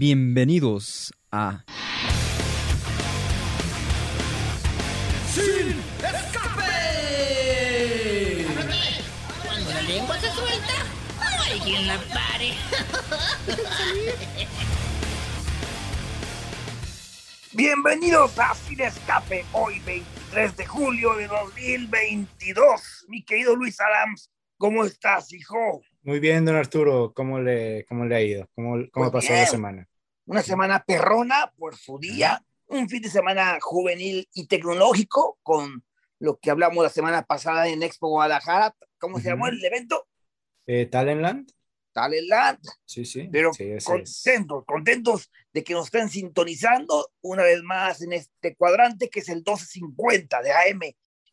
[0.00, 1.64] Bienvenidos a
[5.26, 6.62] ¡Sin escape!
[9.44, 10.84] Cuando la lengua se suelta,
[11.18, 12.54] no hay quien la pare.
[17.52, 23.06] Bienvenidos a Sin Escape, hoy 23 de julio de 2022.
[23.08, 25.82] Mi querido Luis Adams, ¿cómo estás, hijo?
[26.02, 28.48] Muy bien, don Arturo, ¿cómo le, cómo le ha ido?
[28.54, 29.40] ¿Cómo, cómo Muy pasó bien.
[29.40, 29.88] la semana?
[30.26, 35.84] Una semana perrona por su día, un fin de semana juvenil y tecnológico con
[36.18, 38.74] lo que hablamos la semana pasada en Expo Guadalajara.
[38.98, 39.30] ¿Cómo se Ujú.
[39.30, 40.06] llamó el evento?
[40.66, 41.50] Eh, ¿Talentland?
[41.92, 42.58] Talentland.
[42.84, 43.28] Sí, sí.
[43.32, 44.22] pero sí, ese es.
[44.22, 49.28] contentos, contentos de que nos estén sintonizando una vez más en este cuadrante que es
[49.30, 50.80] el 1250 de AM.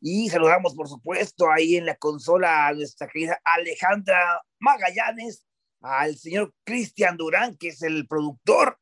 [0.08, 5.48] Y saludamos, por supuesto, ahí en la consola a nuestra querida Alejandra Magallanes,
[5.82, 8.78] al señor Cristian Durán, que es el productor,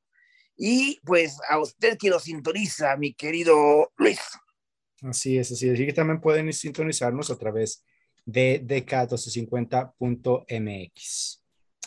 [0.57, 4.19] y pues a usted que lo sintoniza, mi querido Luis.
[5.01, 5.79] Así es, así es.
[5.79, 7.85] Y que también pueden sintonizarnos a través
[8.25, 11.41] de dk1250.mx.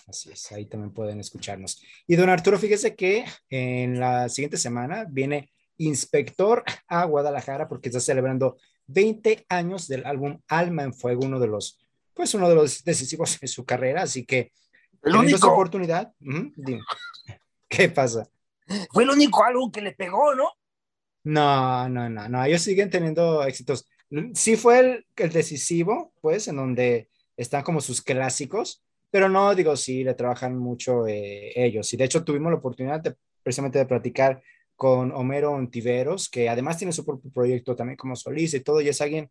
[0.06, 1.82] Así es, ahí también pueden escucharnos.
[2.06, 8.00] Y don Arturo, fíjese que en la siguiente semana viene Inspector a Guadalajara porque está
[8.00, 11.78] celebrando 20 años del álbum Alma en Fuego, uno de los,
[12.14, 14.02] pues uno de los decisivos en su carrera.
[14.02, 14.52] Así que,
[15.02, 16.80] El único, oportunidad, ujú, dime.
[17.68, 18.28] ¿qué pasa?
[18.92, 20.50] fue el único álbum que le pegó, ¿no?
[21.22, 23.88] No, no, no, no, ellos siguen teniendo éxitos.
[24.34, 29.76] Sí fue el, el decisivo, pues, en donde están como sus clásicos, pero no, digo,
[29.76, 31.92] sí, le trabajan mucho eh, ellos.
[31.92, 34.42] Y de hecho tuvimos la oportunidad de, precisamente de platicar
[34.76, 38.88] con Homero Ontiveros, que además tiene su propio proyecto también como solista y todo, y
[38.88, 39.30] es alguien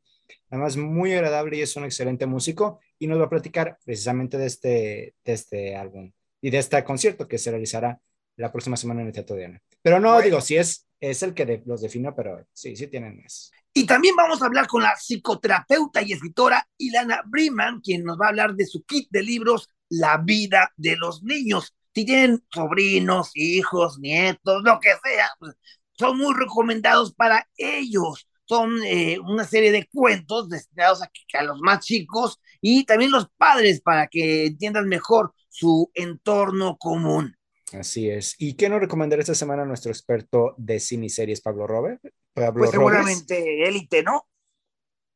[0.50, 4.46] además muy agradable y es un excelente músico, y nos va a platicar precisamente de
[4.48, 8.00] este, de este álbum y de este concierto que se realizará
[8.38, 9.62] la próxima semana en el Teatro Diana.
[9.82, 10.26] Pero no, Bueno.
[10.26, 13.52] digo, sí es, es el que de- los define, pero sí, sí tienen más.
[13.74, 18.28] Y también vamos a hablar con la psicoterapeuta y escritora Ilana Briman, quien nos va
[18.28, 21.76] a hablar de su kit de libros La vida de los niños.
[21.96, 25.56] Si tienen sobrinos, hijos, nietos, lo que sea, pues,
[25.94, 28.28] son muy recomendados para ellos.
[28.44, 33.82] Son eh, una serie de cuentos destinados a, los más chicos y también los padres
[33.82, 37.36] para que entiendan mejor su entorno común.
[37.72, 38.36] Así es.
[38.38, 42.02] ¿Y qué nos recomendará esta semana nuestro experto de cine y series, Pablo Robert?
[42.34, 42.72] Pablo Pues Robles?
[42.72, 44.28] seguramente élite, ¿no?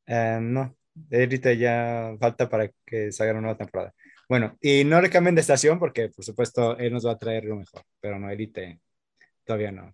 [0.06, 0.74] Eh, no,
[1.12, 3.94] ahorita ya falta para que se haga una nueva temporada.
[4.30, 7.46] Bueno, y no le cambien de estación porque, por supuesto, él nos va a traer
[7.46, 8.78] lo mejor, pero no, Elite,
[9.42, 9.92] todavía no.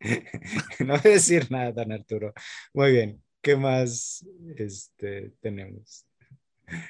[0.80, 2.34] no voy a decir nada, don Arturo.
[2.74, 4.26] Muy bien, ¿qué más
[4.58, 6.04] este, tenemos?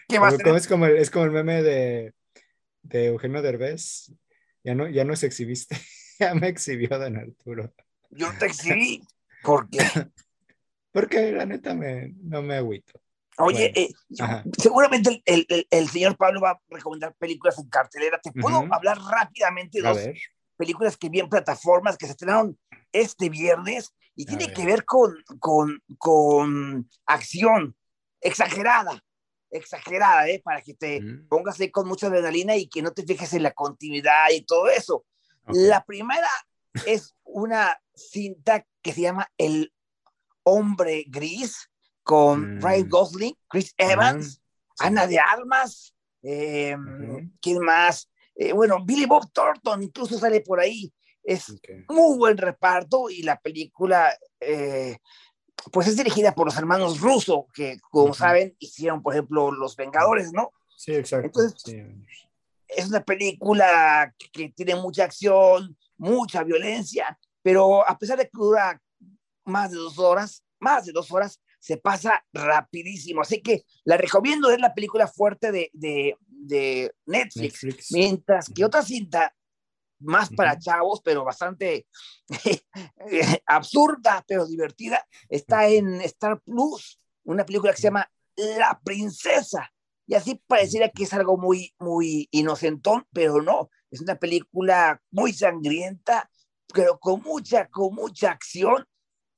[0.09, 0.43] ¿Qué ser?
[0.43, 2.15] como es, como el, es como el meme de,
[2.82, 4.12] de Eugenio Derbez.
[4.65, 5.77] Ya no, ya no se exhibiste,
[6.19, 7.72] ya me exhibió don Arturo.
[8.11, 9.06] Yo te exhibí
[9.44, 9.78] porque
[10.91, 13.00] Porque la neta me, no me agüito.
[13.41, 18.21] Oye, Bueno, eh, seguramente el, el- el señor Pablo va a recomendar películas en cartelera.
[18.21, 18.73] Te puedo Ujú.
[18.75, 20.15] hablar rápidamente de dos ver.
[20.56, 22.59] películas que vi en plataformas que se estrenaron
[22.93, 24.55] este viernes y A tiene ver.
[24.55, 27.77] que ver con, con, con acción
[28.21, 29.03] exagerada,
[29.50, 30.41] exagerada, ¿eh?
[30.45, 33.43] para que te Mm, pongas ahí con mucha adrenalina y que no te fijes en
[33.45, 35.06] la continuidad y todo eso.
[35.47, 35.55] ok.
[35.56, 36.29] La primera
[36.87, 39.73] es una cinta que se llama El
[40.43, 41.71] Hombre Gris
[42.03, 42.61] con Mm.
[42.62, 44.41] Ryan Gosling, Chris Evans, sí.
[44.78, 46.77] Ana de Armas, eh.
[47.41, 48.11] ¿quién más?
[48.34, 50.93] Eh, bueno, Billy Bob Thornton incluso sale por ahí.
[51.22, 51.53] Es
[51.88, 54.97] muy buen reparto y la película, eh,
[55.71, 60.32] pues es dirigida por los hermanos Russo, que como saben hicieron, por ejemplo, Los Vengadores,
[60.32, 60.50] ¿no?
[60.77, 61.27] Sí, exacto.
[61.27, 61.77] Entonces, sí.
[62.69, 68.31] es una película que, que tiene mucha acción, mucha violencia, pero a pesar de que
[68.32, 68.81] dura
[69.44, 73.21] más de dos horas, más de dos horas, se pasa rapidísimo.
[73.21, 77.62] Así que la recomiendo, es la película fuerte de, de, de Netflix.
[77.62, 77.93] Netflix.
[77.93, 79.32] Mientras que otra cinta,
[80.00, 81.87] más para chavos, pero bastante
[83.46, 89.70] absurda, pero divertida, está en Star Plus, una película que se llama La Princesa.
[90.06, 93.70] Y así pareciera que es algo muy, muy inocentón, pero no.
[93.90, 96.29] Es una película muy sangrienta,
[96.73, 98.87] pero con mucha, con mucha acción.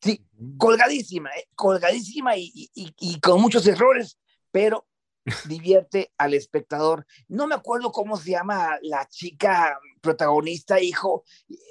[0.03, 0.25] Sí,
[0.59, 1.47] colgadísima, ¿eh?
[1.55, 4.19] colgadísima y, y- y- con muchos errores,
[4.51, 4.87] pero
[5.49, 7.07] divierte al espectador.
[7.29, 11.25] No me acuerdo cómo se llama la chica protagonista, hijo.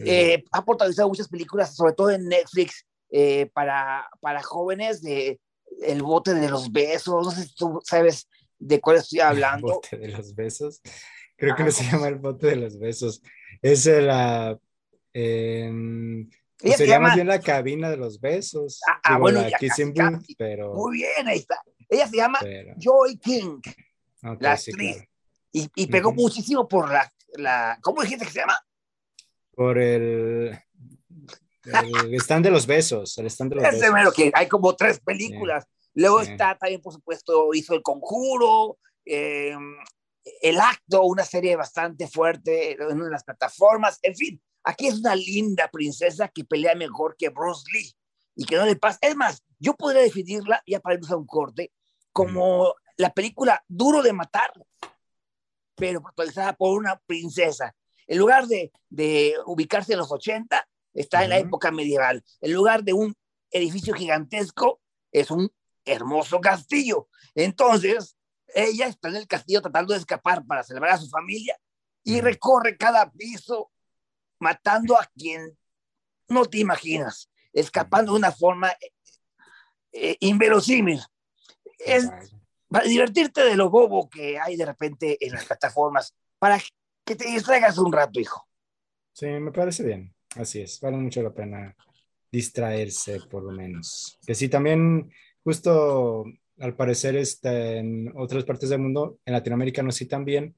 [0.06, 5.42] Eh, ha protagonizado muchas películas, sobre todo en Netflix, eh, para, para jóvenes de
[5.82, 7.26] El bote de los besos.
[7.26, 9.68] No sé si tú sabes de cuál estoy hablando.
[9.74, 10.82] Bote de los besos.
[11.36, 13.22] Creo que Ah, no se llama el bote de los besos.
[13.62, 14.58] Es la.
[15.14, 16.30] em,
[16.62, 18.80] pues Ella se sería más bien la cabina de los besos.
[18.90, 20.74] Ah, ah, Digo, bueno, ya casi, pero.
[20.74, 21.62] Muy bien, ahí está.
[21.90, 23.60] Ella se llama pero- Joy King,
[24.24, 24.96] ok, la sí, actriz.
[24.98, 25.10] claro.
[25.52, 27.78] y, y pegó muchísimo por la, la.
[27.82, 28.58] ¿Cómo dijiste que se llama?
[29.56, 30.58] Por el.
[31.64, 33.18] El stand de los besos.
[33.18, 34.14] El stand de los Ese besos.
[34.14, 35.66] que hay como tres películas.
[35.94, 39.56] Luego está también, por supuesto, hizo El Conjuro, eh,
[40.42, 44.00] El Acto, una serie bastante fuerte en una de las plataformas.
[44.02, 47.94] En fin, aquí es una linda princesa que pelea mejor que Bruce Lee
[48.36, 49.00] y que no le pasa.
[49.02, 51.72] Es más, yo podría definirla, ya para irnos a un corte,
[52.12, 54.52] como la película Duro de Matar,
[55.76, 57.76] pero protagonizada por una princesa.
[58.08, 62.24] En lugar de, de ubicarse en los 80, está en la época medieval.
[62.42, 63.16] En lugar de un
[63.50, 64.82] edificio gigantesco,
[65.12, 65.52] es un
[65.86, 67.08] hermoso castillo.
[67.36, 68.18] Entonces,
[68.54, 71.58] ella está en el castillo tratando de escapar para celebrar a su familia
[72.04, 73.72] y recorre cada piso
[74.42, 75.58] matando a quien
[76.28, 78.92] no te imaginas, escapando de una forma eh,
[79.94, 81.00] eh, inverosímil.
[81.78, 82.10] Es
[82.68, 86.60] para divertirte de lo bobo que hay de repente en las plataformas, para
[87.06, 88.48] que te distraigas un rato, hijo.
[89.14, 90.14] Sí, me parece bien.
[90.36, 90.80] Así es.
[90.80, 91.76] Vale mucho la pena
[92.32, 94.18] distraerse, por lo menos.
[94.26, 95.12] Que sí, también,
[95.44, 96.24] justo
[96.60, 100.56] al parecer, este, en otras partes del mundo, en Latinoamérica no sí también,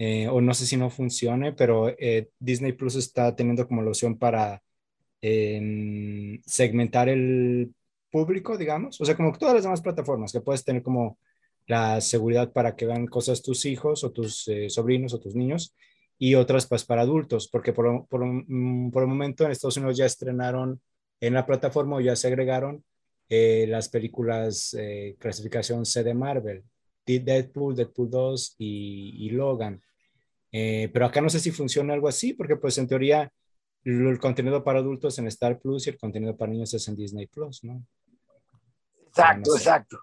[0.00, 3.90] eh, o no sé si no funcione, pero eh, Disney Plus está teniendo como la
[3.90, 4.62] opción para
[6.46, 7.74] segmentar el
[8.10, 9.00] público, digamos.
[9.00, 11.18] O sea, como todas las demás plataformas, que puedes tener como
[11.66, 15.74] la seguridad para que vean cosas tus hijos o tus eh, sobrinos o tus niños
[16.18, 19.96] y otras pues para adultos, porque por, por, mm, por el momento en Estados Unidos
[19.98, 20.80] ya estrenaron
[21.20, 22.84] en la plataforma o ya se agregaron
[23.28, 24.76] las películas
[25.20, 26.64] clasificación C de Marvel,
[27.06, 29.80] de- Deadpool, Deadpool 2 y, y Logan.
[30.52, 33.32] Eh, pero acá no sé si funciona algo así, porque pues en teoría
[33.84, 37.26] el contenido para adultos en Star Plus y el contenido para niños es en Disney
[37.26, 37.84] Plus, ¿no?
[39.06, 39.62] Exacto, no sé.
[39.62, 40.00] exacto.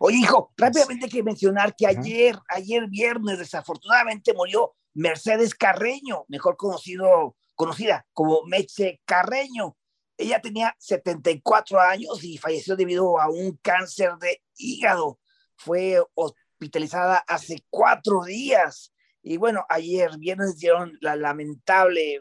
[0.00, 2.00] Oye, hijo, rápidamente hay que mencionar que Ajá.
[2.00, 9.76] ayer, ayer viernes, desafortunadamente murió Mercedes Carreño, mejor conocido, conocida como Meche Carreño.
[10.16, 15.18] Ella tenía 74 años y falleció debido a un cáncer de hígado.
[15.56, 18.92] Fue hospitalizada hace cuatro días.
[19.22, 22.20] Y bueno, ayer viernes dieron la lamentable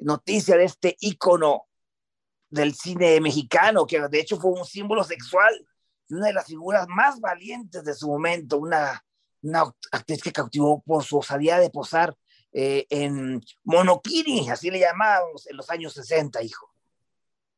[0.00, 1.66] noticia de este ícono
[2.50, 5.54] del cine mexicano, que de hecho fue un símbolo sexual
[6.08, 9.02] y una de las figuras más valientes de su momento, una,
[9.90, 12.14] actriz que cautivó por su osadía de posar
[12.52, 16.70] eh, en Monokini, así le llamábamos en los años 60, hijo.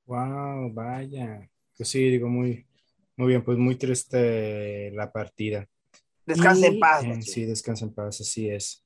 [0.06, 1.50] Wow, vaya.
[1.76, 2.66] Pues sí, digo, muy,
[3.16, 5.68] muy bien, pues muy triste la partida.
[6.26, 7.04] Descansa Y, en paz.
[7.04, 8.84] eh, sí, descansa en paz, así es.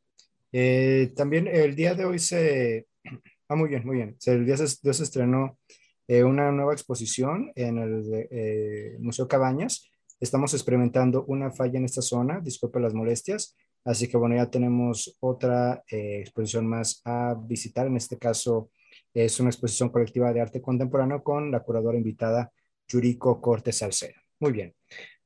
[0.53, 2.87] Eh, también el día de hoy se...
[3.51, 4.15] Ah, muy bien, muy bien.
[4.19, 5.59] Se- el día se, de hoy se estrenó
[6.07, 9.89] eh, una nueva exposición en el eh, Museo Cabañas.
[10.21, 13.57] Estamos experimentando una falla en esta zona, disculpe las molestias.
[13.87, 17.87] Así que bueno, ya tenemos otra eh, exposición más a visitar.
[17.87, 18.71] En este caso
[19.15, 22.53] es una exposición colectiva de arte contemporáneo con la curadora invitada
[22.87, 24.21] Yuriko Cortes Salcedo.
[24.41, 24.75] Muy bien.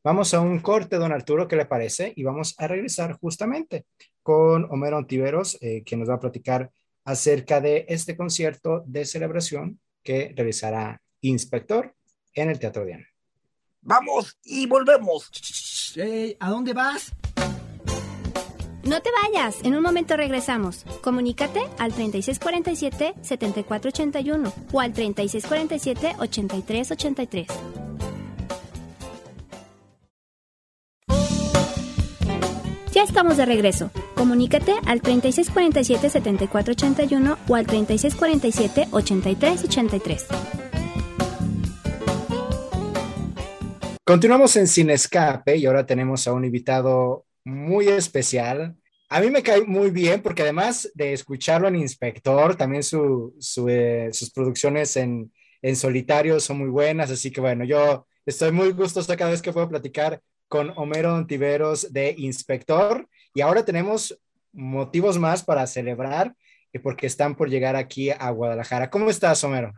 [0.04, 2.12] Vamos a un corte, don Arturo, ¿qué le parece?
[2.16, 3.86] Y vamos a regresar justamente
[4.20, 6.72] con Homero Ontiveros, eh, quien nos va a platicar
[7.04, 11.94] acerca de este concierto de celebración que realizará Inspector
[12.34, 13.06] en el Teatro Diana.
[13.80, 15.30] Vamos y volvemos.
[16.40, 17.12] ¿A dónde vas?
[18.82, 20.84] No te vayas, en un momento regresamos.
[21.02, 27.91] Comunícate al 3647-7481 o al 3647-8383.
[33.02, 33.90] Ya estamos de regreso.
[34.14, 40.26] Comunícate al 3647-7481 o al 3647-8383.
[44.04, 48.76] Continuamos en Sin Escape y ahora tenemos a un invitado muy especial.
[49.08, 53.68] A mí me cae muy bien porque además de escucharlo en Inspector, también su, su,
[53.68, 58.70] eh, sus producciones en, en solitario son muy buenas, así que bueno, yo estoy muy
[58.70, 64.20] gustoso cada vez que puedo platicar con Homero Ontiveros de Inspector y ahora tenemos
[64.52, 66.36] motivos más para celebrar
[66.82, 68.90] porque están por llegar aquí a Guadalajara.
[68.90, 69.72] ¿Cómo estás, Homero?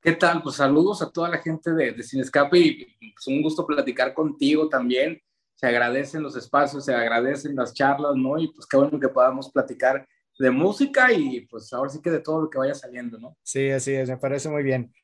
[0.00, 0.40] ¿Qué tal?
[0.40, 4.14] Pues saludos a toda la gente de, de Sin Escape y pues, un gusto platicar
[4.14, 5.20] contigo también.
[5.56, 8.38] Se agradecen los espacios, se agradecen las charlas, ¿no?
[8.38, 10.06] Y pues qué bueno que podamos platicar
[10.38, 13.36] de música y pues ahora sí que de todo lo que vaya saliendo, ¿no?
[13.42, 14.94] Sí, así es, me parece muy bien.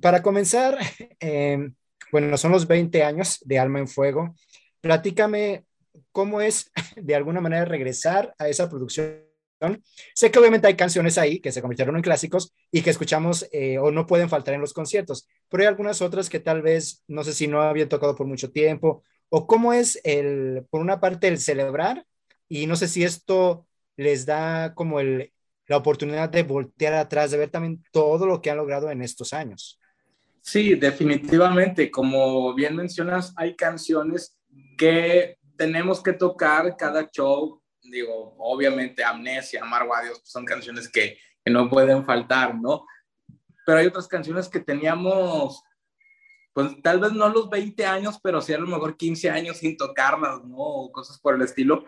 [0.00, 0.78] Para comenzar,
[1.20, 1.70] eh,
[2.12, 4.34] bueno, son los 20 años de Alma en Fuego.
[4.80, 5.64] Platícame
[6.12, 9.24] cómo es de alguna manera regresar a esa producción.
[10.14, 13.78] Sé que obviamente hay canciones ahí que se convirtieron en clásicos y que escuchamos eh,
[13.78, 17.24] o no pueden faltar en los conciertos, pero hay algunas otras que tal vez, no
[17.24, 21.26] sé si no habían tocado por mucho tiempo, o cómo es el, por una parte,
[21.26, 22.06] el celebrar,
[22.48, 25.32] y no sé si esto les da como el,
[25.66, 29.32] la oportunidad de voltear atrás, de ver también todo lo que han logrado en estos
[29.32, 29.78] años.
[30.42, 31.90] Sí, definitivamente.
[31.90, 34.38] Como bien mencionas, hay canciones
[34.76, 37.62] que tenemos que tocar cada show.
[37.82, 42.86] Digo, obviamente, Amnesia, Amargo a son canciones que, que no pueden faltar, ¿no?
[43.66, 45.62] Pero hay otras canciones que teníamos,
[46.54, 49.76] pues tal vez no los 20 años, pero sí a lo mejor 15 años sin
[49.76, 50.56] tocarlas, ¿no?
[50.56, 51.84] O cosas por el estilo.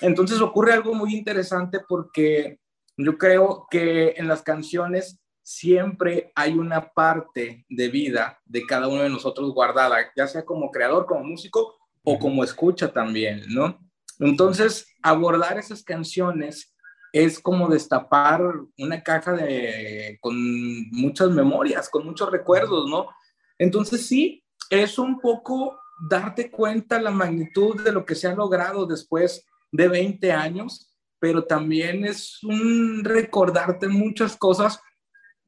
[0.00, 2.58] Entonces ocurre algo muy interesante porque
[2.96, 9.02] yo creo que en las canciones siempre hay una parte de vida de cada uno
[9.02, 13.78] de nosotros guardada, ya sea como creador, como músico o como escucha también, ¿no?
[14.18, 16.74] Entonces, abordar esas canciones
[17.12, 18.40] es como destapar
[18.78, 20.34] una caja de, con
[20.90, 23.08] muchas memorias, con muchos recuerdos, ¿no?
[23.58, 28.86] Entonces, sí, es un poco darte cuenta la magnitud de lo que se ha logrado
[28.86, 34.80] después de 20 años, pero también es un recordarte muchas cosas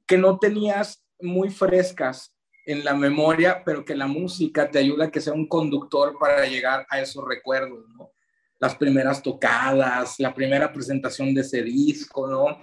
[0.06, 2.34] que no tenías muy frescas
[2.66, 6.46] en la memoria, pero que la música te ayuda a que sea un conductor para
[6.46, 8.10] llegar a esos recuerdos, ¿no?
[8.58, 12.58] Las primeras tocadas, la primera presentación de ese disco, ¿no?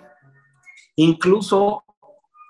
[0.96, 1.84] Incluso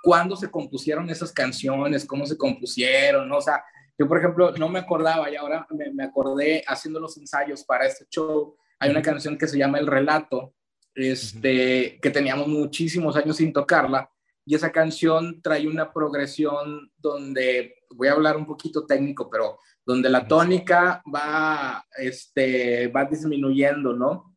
[0.03, 3.37] cuando se compusieron esas canciones, cómo se compusieron, ¿no?
[3.37, 3.63] O sea,
[3.97, 7.85] yo, por ejemplo, no me acordaba y ahora me, me acordé haciendo los ensayos para
[7.85, 8.55] este show.
[8.79, 10.53] Hay una canción que se llama El Relato,
[10.95, 14.09] este, que teníamos muchísimos años sin tocarla
[14.45, 20.09] y esa canción trae una progresión donde, voy a hablar un poquito técnico, pero donde
[20.09, 24.35] la tónica va, este, va disminuyendo, ¿no?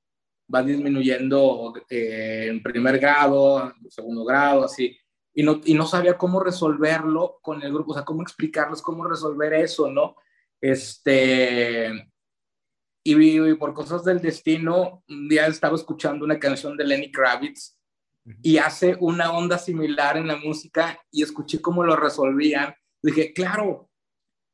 [0.52, 4.96] Va disminuyendo eh, en primer grado, en segundo grado, así.
[5.32, 9.04] Y no, y no sabía cómo resolverlo con el grupo, o sea, cómo explicarles cómo
[9.04, 10.16] resolver eso, ¿no?
[10.60, 12.08] Este,
[13.02, 17.76] y, y, por cosas del destino, un día estaba escuchando una canción de Lenny Kravitz
[18.42, 22.74] y hace una onda similar en la música y escuché cómo lo resolvían.
[23.02, 23.90] Dije, claro,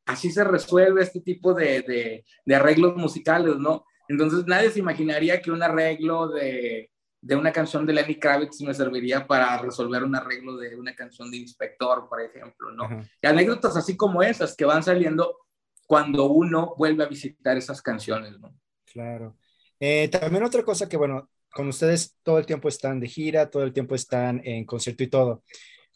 [0.06, 3.84] así se resuelve este tipo de, de, arreglos musicales, ¿no?
[4.08, 8.74] Entonces nadie se imaginaría que un arreglo de, de, una canción de Lenny Kravitz me
[8.74, 12.88] serviría para resolver un arreglo de una canción de Inspector, por ejemplo, ¿no?
[13.22, 15.38] Y anécdotas así como esas que van saliendo
[15.86, 18.52] cuando uno vuelve a visitar esas canciones, ¿no?
[18.84, 19.36] Claro.
[19.78, 23.62] Eh, también otra cosa que, bueno, con ustedes todo el tiempo están de gira, todo
[23.62, 25.42] el tiempo están en concierto y todo.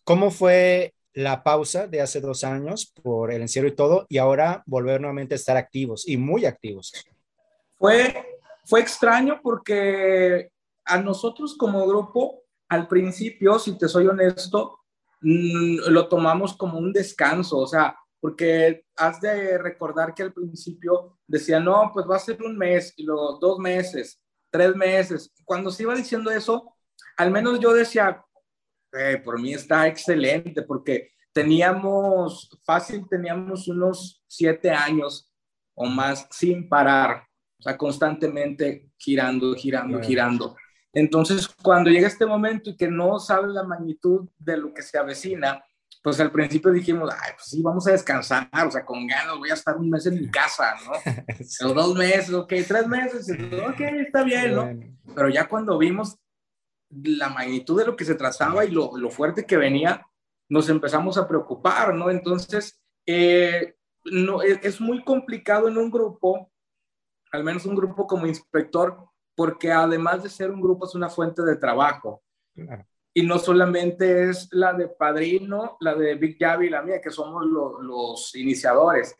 [0.04, 4.62] ¿Cómo fue la pausa de hace dos años por el encierro y todo y ahora
[4.66, 6.92] volver nuevamente a estar activos y muy activos?
[7.78, 8.14] Fue,
[8.64, 10.50] fue extraño porque
[10.84, 14.80] a nosotros como grupo, al principio, si te soy honesto,
[15.20, 21.18] mm, lo tomamos como un descanso, o sea, porque has de recordar que al principio
[21.26, 24.23] decía, no, pues va a ser un mes y luego dos meses
[24.54, 25.32] tres meses.
[25.44, 26.76] Cuando se iba diciendo eso,
[27.16, 28.24] al menos yo decía,
[28.92, 35.28] eh, por mí está excelente, porque teníamos, fácil, teníamos unos siete años
[35.74, 37.26] o más sin parar,
[37.58, 40.56] o sea, constantemente girando, girando, girando.
[40.92, 44.96] Entonces, cuando llega este momento y que no sabes la magnitud de lo que se
[44.96, 45.64] avecina,
[46.04, 49.48] pues al principio dijimos, ay, pues sí, vamos a descansar, o sea, con ganas, voy
[49.48, 50.92] a estar un mes en mi casa, ¿no?
[51.66, 54.68] O dos meses, ok, tres meses, ok, está bien, ¿no?
[55.14, 56.18] Pero ya cuando vimos
[56.90, 60.06] la magnitud de lo que se trazaba y lo, lo fuerte que venía,
[60.50, 62.10] nos empezamos a preocupar, ¿no?
[62.10, 66.52] Entonces, eh, no, es, es, muy complicado en un grupo,
[67.32, 71.40] al menos un grupo como inspector, porque además de ser un grupo es una fuente
[71.40, 72.22] de trabajo.
[72.54, 77.00] Claro y no solamente es la de Padrino, la de Big Javi y la mía,
[77.00, 79.16] que somos los iniciadores,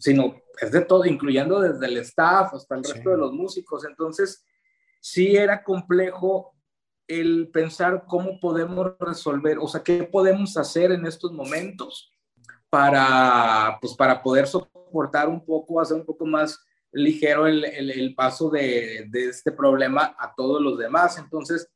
[0.00, 3.84] sino es de todo, incluyendo desde el staff hasta el resto de los músicos.
[3.84, 4.42] Entonces,
[5.00, 6.54] sí era complejo
[7.06, 12.10] el pensar cómo podemos resolver, o sea, qué podemos hacer en estos momentos
[12.70, 16.58] para, pues, para poder soportar un poco, hacer un poco más
[16.90, 21.18] ligero el, el, el paso de, de, este problema a todos los demás.
[21.18, 21.70] Entonces,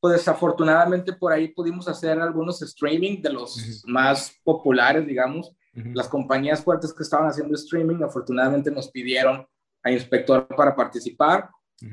[0.00, 5.52] pues desafortunadamente por ahí pudimos hacer algunos streaming de los más populares, digamos.
[5.72, 9.46] Las compañías fuertes que estaban haciendo streaming, afortunadamente nos pidieron
[9.82, 11.50] a Inspector para participar.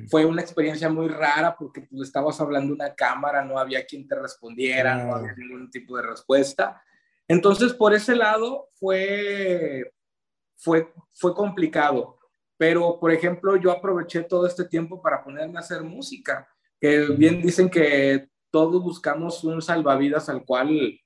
[0.09, 4.07] Fue una experiencia muy rara porque tú pues, estabas hablando una cámara, no había quien
[4.07, 6.81] te respondiera, no había ningún tipo de respuesta.
[7.27, 9.93] Entonces, por ese lado fue,
[10.55, 12.17] fue, fue complicado.
[12.57, 16.47] pero por ejemplo yo aproveché todo este tiempo para ponerme a hacer música,
[16.85, 20.99] que bien dicen que todos buscamos un salvavidas al cual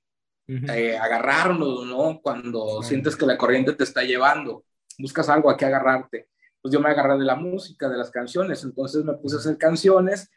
[0.46, 2.20] eh, agarrarnos, ¿no?
[2.22, 4.64] Cuando sientes que la corriente te está llevando,
[4.98, 6.28] buscas algo a qué agarrarte.
[6.60, 9.56] Pues yo me agarré de la música, de las canciones, entonces me puse a hacer
[9.56, 10.30] canciones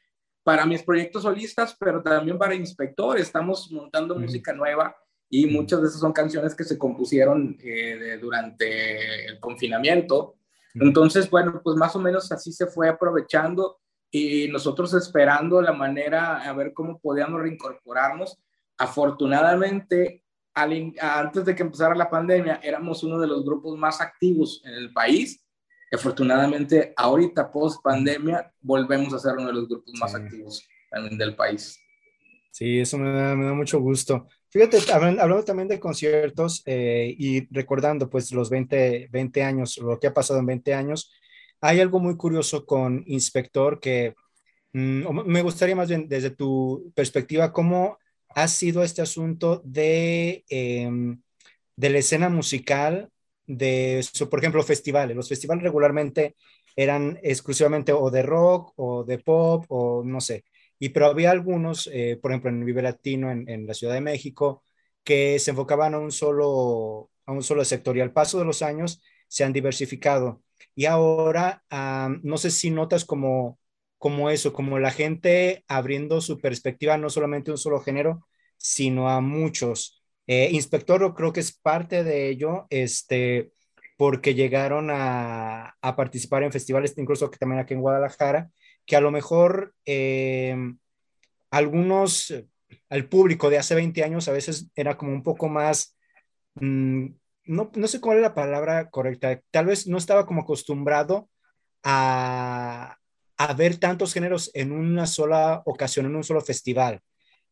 [0.43, 3.17] para mis proyectos solistas, pero también para Inspector.
[3.17, 4.95] Estamos montando música nueva
[5.29, 10.35] y muchas de esas son canciones que se compusieron eh, durante el confinamiento.
[10.75, 13.82] Entonces, bueno, pues más o menos así se fue aprovechando
[14.15, 18.38] y nosotros esperando la manera a ver cómo podíamos reincorporarnos.
[18.77, 24.75] Afortunadamente, antes de que empezara la pandemia, éramos uno de los grupos más activos en
[24.75, 25.43] el país.
[25.91, 31.36] Afortunadamente, ahorita, post pandemia, volvemos a ser uno de los grupos más activos también del
[31.36, 31.79] país.
[32.51, 34.27] Sí, eso me da, me da mucho gusto.
[34.50, 40.05] Fíjate, hablando, también de conciertos eh, y recordando pues los 20, 20 años, lo que
[40.05, 41.12] ha pasado en 20 años,
[41.63, 44.15] hay algo muy curioso con Inspector que
[44.74, 47.98] mm, me gustaría más bien desde tu perspectiva, ¿cómo
[48.29, 51.22] ha sido este asunto de, em,
[51.77, 53.10] de la escena musical,
[53.48, 55.15] de, por ejemplo, festivales?
[55.15, 56.36] Los festivales regularmente
[56.75, 60.43] eran exclusivamente o de rock o de pop o no sé,
[60.79, 64.01] y pero había algunos, eh, por ejemplo, en Vive Latino, en, en, la Ciudad de
[64.01, 64.63] México,
[65.03, 68.62] que se enfocaban a un solo, a un solo sector y al paso de los
[68.62, 70.43] años se han diversificado.
[70.75, 71.63] Y ahora,
[72.23, 73.59] no sé si notas como,
[73.97, 78.27] como eso, como la gente abriendo su perspectiva no solamente a un solo género,
[78.57, 80.03] sino a muchos.
[80.27, 83.51] Eh, Inspector creo que es parte de ello, este,
[83.97, 88.49] porque llegaron a, a, participar en festivales, incluso que también aquí en Guadalajara,
[88.85, 90.55] que a lo mejor eh,
[91.51, 92.33] algunos,
[92.89, 95.95] al público de hace 20 años a veces era como un poco más,
[96.55, 97.07] mm,
[97.45, 101.29] no, no, sé cuál es la palabra correcta, tal vez no estaba como acostumbrado
[101.83, 102.97] a,
[103.38, 107.01] a, ver tantos géneros en una sola ocasión, en un solo festival,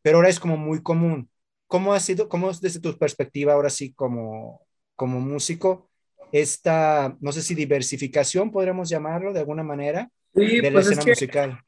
[0.02, 1.30] pero ahora es como muy común.
[1.68, 5.90] ¿Cómo ha sido, cómo es desde tu perspectiva ahora sí como, como músico,
[6.32, 11.02] esta, no sé si diversificación podríamos llamarlo de alguna manera, sí, de la pues escena
[11.02, 11.60] es musical?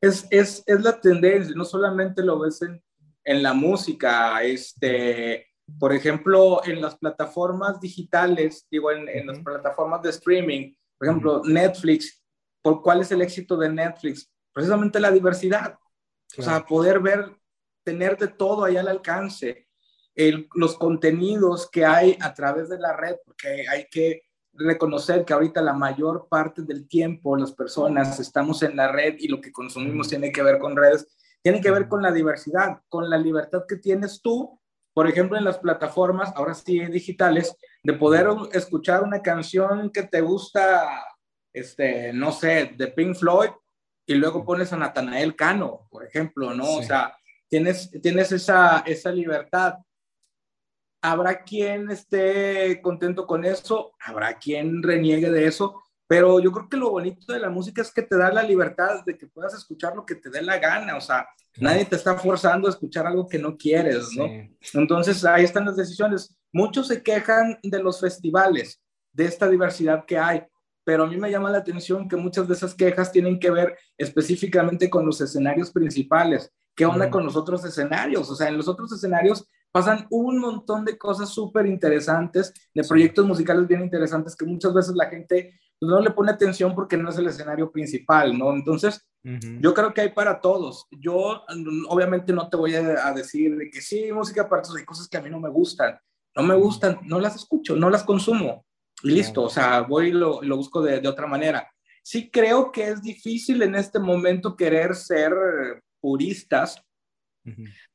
[0.00, 2.82] Es, es, es, la tendencia, no solamente lo ves en,
[3.24, 5.46] en la música, este,
[5.78, 11.42] por ejemplo, en las plataformas digitales, digo, en, en las plataformas de streaming, por ejemplo,
[11.44, 12.22] Netflix,
[12.62, 14.30] ¿por cuál es el éxito de Netflix?
[14.52, 15.78] Precisamente la diversidad.
[16.36, 17.36] O sea, poder ver,
[17.84, 19.68] tener de todo ahí al alcance.
[20.14, 24.22] El, los contenidos que hay a través de la red, porque hay que
[24.52, 29.26] reconocer que ahorita la mayor parte del tiempo las personas estamos en la red y
[29.26, 31.08] lo que consumimos tiene que ver con redes,
[31.42, 34.60] tiene que ver con la diversidad, con la libertad que tienes tú
[34.94, 40.20] por ejemplo, en las plataformas, ahora sí digitales, de poder escuchar una canción que te
[40.20, 41.04] gusta,
[41.52, 43.50] este, no sé, de Pink Floyd,
[44.06, 46.76] y luego pones a Natanael Cano, por ejemplo, ¿no?
[46.76, 47.16] O sea,
[47.48, 49.74] tienes, tienes esa, esa libertad.
[51.02, 56.76] Habrá quien esté contento con eso, habrá quien reniegue de eso, pero yo creo que
[56.76, 59.96] lo bonito de la música es que te da la libertad de que puedas escuchar
[59.96, 63.28] lo que te dé la gana, o sea, nadie te está forzando a escuchar algo
[63.28, 64.26] que no quieres, ¿no?
[64.74, 66.36] Entonces ahí están las decisiones.
[66.52, 70.42] Muchos se quejan de los festivales, de esta diversidad que hay,
[70.84, 73.76] pero a mí me llama la atención que muchas de esas quejas tienen que ver
[73.96, 76.52] específicamente con los escenarios principales.
[76.74, 78.28] ¿Qué onda con los otros escenarios?
[78.30, 83.26] O sea, en los otros escenarios pasan un montón de cosas súper interesantes, de proyectos
[83.26, 87.18] musicales bien interesantes que muchas veces la gente no le pone atención porque no es
[87.18, 88.54] el escenario principal, ¿no?
[88.54, 90.86] Entonces, yo creo que hay para todos.
[90.90, 91.42] Yo
[91.88, 95.16] obviamente no te voy a, decir de que sí, música para todos, hay cosas que
[95.16, 95.98] a mí no me gustan,
[96.36, 98.66] no me gustan, no las escucho, no las consumo.
[99.02, 101.70] Y listo, o sea, voy y lo, lo busco de, de, otra manera.
[102.02, 105.32] Sí creo que es difícil en este momento querer ser
[106.00, 106.82] puristas,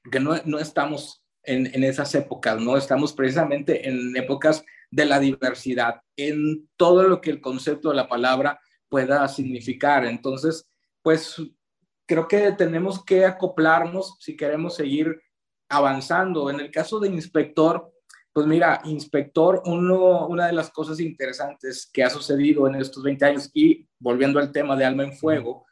[0.04, 2.76] porque no, no estamos en, en, esas épocas, ¿no?
[2.76, 8.08] Estamos precisamente en épocas de la diversidad, en todo lo que el concepto de la
[8.08, 10.06] palabra pueda significar.
[10.06, 10.68] Entonces,
[11.02, 11.42] pues
[12.06, 15.22] creo que tenemos que acoplarnos si queremos seguir
[15.70, 16.50] avanzando.
[16.50, 17.92] En el caso de inspector,
[18.34, 23.26] pues mira, inspector, uno, una de las cosas interesantes que ha sucedido en estos 20
[23.26, 25.66] años y volviendo al tema de Alma en Fuego,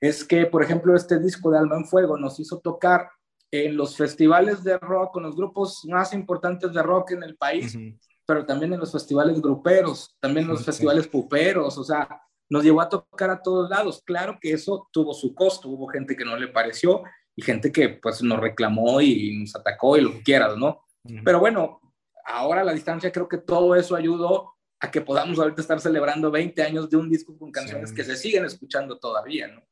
[0.00, 3.08] es que, por ejemplo, este disco de Alma en Fuego nos hizo tocar
[3.50, 7.78] en los festivales de rock, con los grupos más importantes de rock en el país,
[8.26, 12.80] pero también en los festivales gruperos, también en los festivales puperos, o sea, nos llevó
[12.80, 14.02] a tocar a todos lados.
[14.04, 17.02] Claro que eso tuvo su costo, hubo gente que no le pareció
[17.36, 20.82] y gente que pues nos reclamó y nos atacó y lo que quieras, ¿no?
[21.24, 21.80] Pero bueno,
[22.24, 26.30] ahora a la distancia creo que todo eso ayudó a que podamos ahorita estar celebrando
[26.30, 27.96] 20 años de un disco con canciones Sí.
[27.96, 29.62] que se siguen escuchando todavía, ¿no?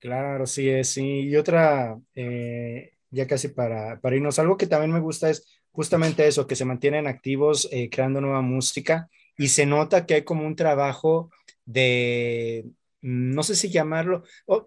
[0.00, 1.20] Claro, sí es, sí.
[1.28, 6.26] Y otra, eh, ya casi para, para irnos, algo que también me gusta es justamente
[6.26, 10.46] eso, que se mantienen activos eh, creando nueva música y se nota que hay como
[10.46, 11.30] un trabajo
[11.64, 12.64] de,
[13.02, 14.22] no sé si llamarlo,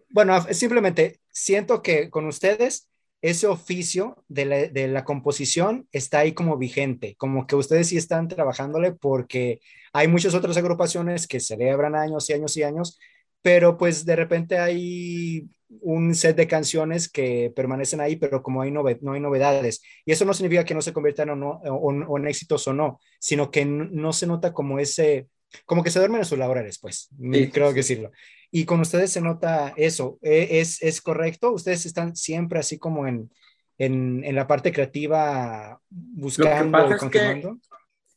[0.09, 2.89] bueno, simplemente siento que con ustedes
[3.21, 7.95] ese oficio de la, de la composición está ahí como vigente, como que ustedes sí
[7.95, 9.61] están trabajándole porque
[9.93, 12.99] hay muchas otras agrupaciones que celebran años y años y años
[13.47, 15.47] pero pues de repente hay
[15.79, 19.81] un set de canciones que permanecen ahí, pero como hay no hay novedades.
[20.05, 22.73] Y eso no significa que no se conviertan o, no, o, o en éxitos o
[22.73, 25.29] no, sino que no se nota como ese,
[25.65, 28.11] como que se duermen en sus laureles, pues, Sí, creo que decirlo.
[28.51, 30.19] Y con ustedes se nota eso.
[30.21, 31.53] ¿E- ¿Es, es correcto?
[31.53, 33.31] ¿Ustedes están siempre así como en,
[33.77, 37.59] en, en la parte creativa buscando es que- continuando?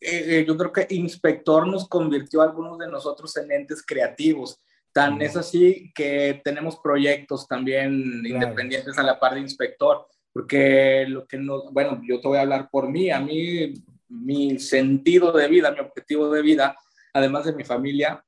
[0.01, 4.59] Eh, eh, yo creo que Inspector nos convirtió a algunos de nosotros en entes creativos.
[4.93, 5.23] Tan Mm.
[5.23, 8.45] es así que tenemos proyectos también Claro.
[8.45, 12.43] independientes a la par de Inspector, porque lo que no, bueno, yo te voy a
[12.43, 13.75] hablar por mí, a mí
[14.09, 16.77] mi sentido de vida, mi objetivo de vida,
[17.13, 18.25] además de mi familia,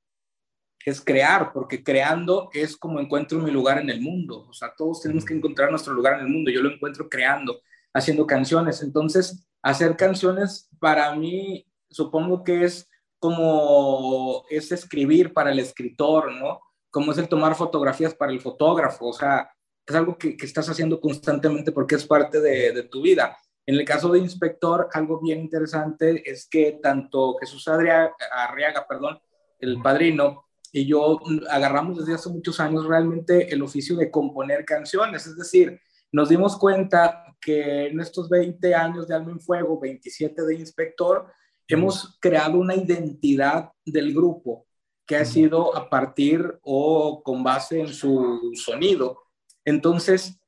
[0.84, 4.46] es crear, porque creando es como encuentro mi lugar en el mundo.
[4.48, 6.50] O sea, todos tenemos que encontrar nuestro lugar en el mundo.
[6.50, 7.60] Yo lo encuentro creando,
[7.94, 8.82] haciendo canciones.
[8.82, 12.88] Entonces, hacer canciones para mí, supongo que es
[13.22, 16.60] como es escribir para el escritor, ¿no?
[16.90, 19.06] Como es el tomar fotografías para el fotógrafo.
[19.08, 19.48] O sea,
[19.86, 23.36] es algo que, que estás haciendo constantemente porque es parte de, de tu vida.
[23.64, 29.20] En el caso de Inspector, algo bien interesante es que tanto Jesús Adria- Arriaga, perdón,
[29.60, 35.26] el padrino, y yo agarramos desde hace muchos años realmente el oficio de componer canciones,
[35.28, 35.80] es decir,
[36.10, 41.26] nos dimos cuenta que en estos 20 años de Alma en Fuego, 27 de Inspector,
[41.68, 44.66] hemos creado una identidad del grupo
[45.06, 49.22] que ha sido a partir o con base en su sonido.
[49.64, 50.38] Entonces,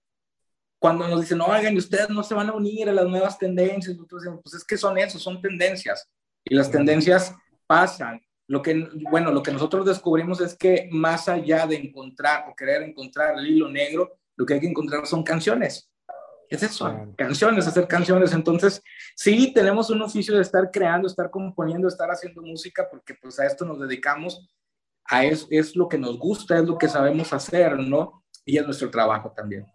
[0.79, 4.23] cuando nos dicen, oigan, ustedes no se van a unir a las nuevas tendencias, nosotros
[4.23, 6.09] decimos, pues es que son eso, son tendencias.
[6.45, 7.35] Y las tendencias
[7.67, 8.21] pasan.
[8.47, 12.83] Lo que, bueno, lo que nosotros descubrimos es que más allá de encontrar o querer
[12.83, 15.91] encontrar el hilo negro, lo que hay que encontrar son canciones.
[16.49, 18.33] Es eso, canciones, hacer canciones.
[18.33, 18.83] Entonces,
[19.17, 23.47] sí, tenemos un oficio de estar creando, estar componiendo, estar haciendo música, porque pues a
[23.47, 24.49] esto nos dedicamos,
[25.07, 28.25] a es, es lo que nos gusta, es lo que sabemos hacer, ¿no?
[28.45, 29.67] Y es nuestro trabajo también.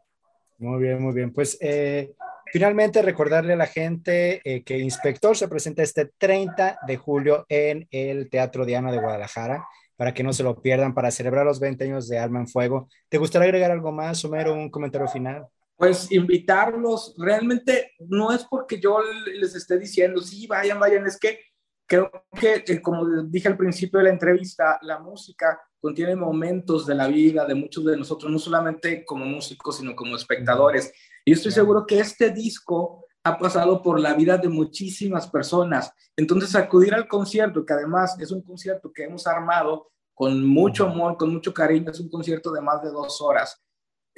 [0.58, 1.32] Muy bien, muy bien.
[1.32, 2.14] Pues eh,
[2.52, 7.88] finalmente recordarle a la gente eh, que Inspector se presenta este 30 de julio en
[7.92, 11.84] el Teatro Diana de Guadalajara, para que no se lo pierdan, para celebrar los 20
[11.86, 12.90] años de Alma en Fuego.
[13.08, 15.48] ¿Te gustaría agregar algo más, Homero, un comentario final?
[15.80, 19.00] Pues invitarlos, realmente no es porque yo
[19.34, 21.40] les esté diciendo, sí, vayan, vayan, es que
[21.88, 26.96] creo que, eh, como dije al principio de la entrevista, la música contiene momentos de
[26.96, 30.92] la vida de muchos de nosotros, no solamente como músicos, sino como espectadores.
[31.24, 35.94] Y estoy seguro que este disco ha pasado por la vida de muchísimas personas.
[36.18, 41.16] Entonces, acudir al concierto, que además es un concierto que hemos armado con mucho amor,
[41.16, 43.64] con mucho cariño, es un concierto de más de dos horas.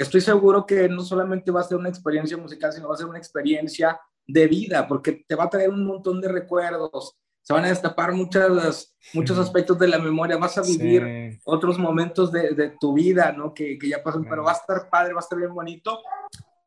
[0.02, 3.06] Estoy seguro que no solamente va a ser una experiencia musical, sino va a ser
[3.06, 7.66] una experiencia de vida, porque te va a traer un montón de recuerdos, se van
[7.66, 12.56] a destapar muchas, muchos aspectos de la memoria, vas a vivir Sí, otros momentos de,
[12.56, 13.54] de tu vida, ¿no?
[13.54, 16.00] Que, que ya pasan, pero va a estar padre, va a estar bien bonito.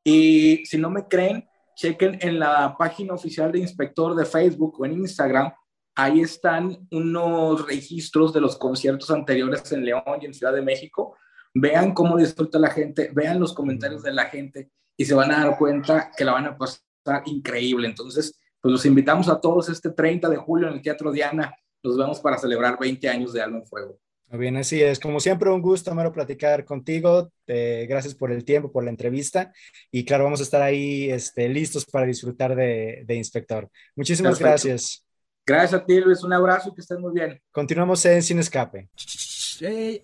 [0.05, 4.85] Y si no me creen, chequen en la página oficial de Inspector de Facebook o
[4.85, 5.53] en Instagram.
[5.97, 11.17] Ahí están unos registros de los conciertos anteriores en León y en Ciudad de México.
[11.55, 15.45] Vean cómo disfruta la gente, vean los comentarios de la gente y se van a
[15.45, 17.87] dar cuenta que la van a pasar increíble.
[17.87, 21.55] Entonces, pues los invitamos a todos este 30 de julio en el Teatro Diana.
[21.83, 23.99] Nos vemos para celebrar 20 años de Alma en Fuego.
[24.29, 24.99] muy bien, así es.
[24.99, 27.31] Como siempre, un gusto, Homero, platicar contigo.
[27.47, 29.53] Eh, gracias por el tiempo, por la entrevista.
[29.93, 33.69] Y claro, vamos a estar ahí este, listos para disfrutar de, de Inspector.
[33.95, 34.49] Muchísimas Perfecto.
[34.49, 35.05] gracias.
[35.47, 36.25] Gracias a ti, Luis.
[36.25, 37.41] Un abrazo y que estén muy bien.
[37.53, 38.89] Continuamos en Sin Escape.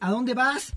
[0.00, 0.72] ¿A dónde vas?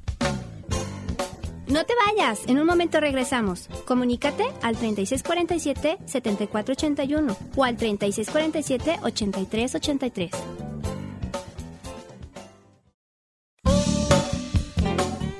[1.74, 3.68] No te vayas, en un momento regresamos.
[3.88, 10.30] Comunícate al 3647-7481 o al 3647-8383.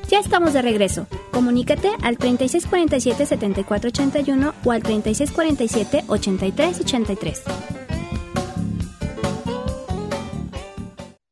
[0.10, 1.06] Ya estamos de regreso.
[1.32, 7.42] Comunícate al 3647-7481 o al 3647-8383.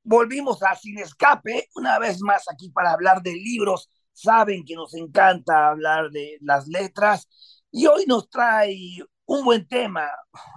[0.03, 3.89] Volvimos a Sin Escape, una vez más aquí para hablar de libros.
[4.13, 7.27] Saben que nos encanta hablar de las letras
[7.71, 10.09] y hoy nos trae un buen tema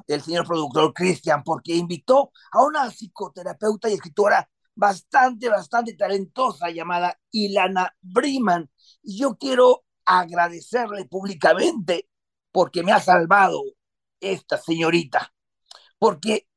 [0.06, 7.18] el señor productor Cristian, porque invitó a una psicoterapeuta y escritora bastante, bastante talentosa llamada
[7.30, 8.70] Ilana Briman.
[9.02, 12.08] Y yo quiero agradecerle públicamente
[12.50, 13.62] porque me ha salvado
[14.20, 15.32] esta señorita,
[15.98, 16.48] porque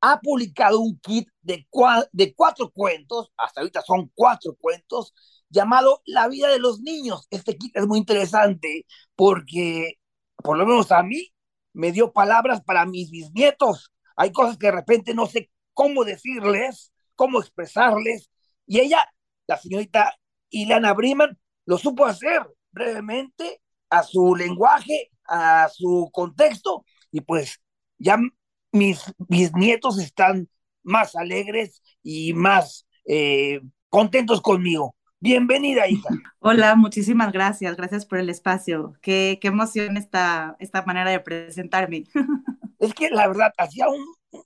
[0.00, 1.66] ha publicado un kit de,
[2.12, 5.14] de cuatro cuentos, hasta ahorita son cuatro cuentos,
[5.50, 7.26] llamado La vida de los niños.
[7.30, 9.94] Este kit es muy interesante porque,
[10.36, 11.32] por lo menos a mí,
[11.72, 13.92] me dio palabras para mis bisnietos.
[14.16, 18.30] Hay cosas que de repente no sé cómo decirles, cómo expresarles,
[18.66, 18.98] y ella,
[19.46, 20.14] la señorita
[20.50, 27.60] Ilana Briman, lo supo hacer brevemente a su lenguaje, a su contexto, y pues
[27.96, 28.18] ya
[28.72, 30.48] mis bisnietos están
[30.82, 34.94] más alegres y más eh, contentos conmigo.
[35.20, 36.08] Bienvenida, hija.
[36.38, 37.76] Hola, muchísimas gracias.
[37.76, 38.94] Gracias por el espacio.
[39.02, 42.04] Qué, qué emoción esta, esta manera de presentarme.
[42.78, 44.04] Es que la verdad, hacía, un,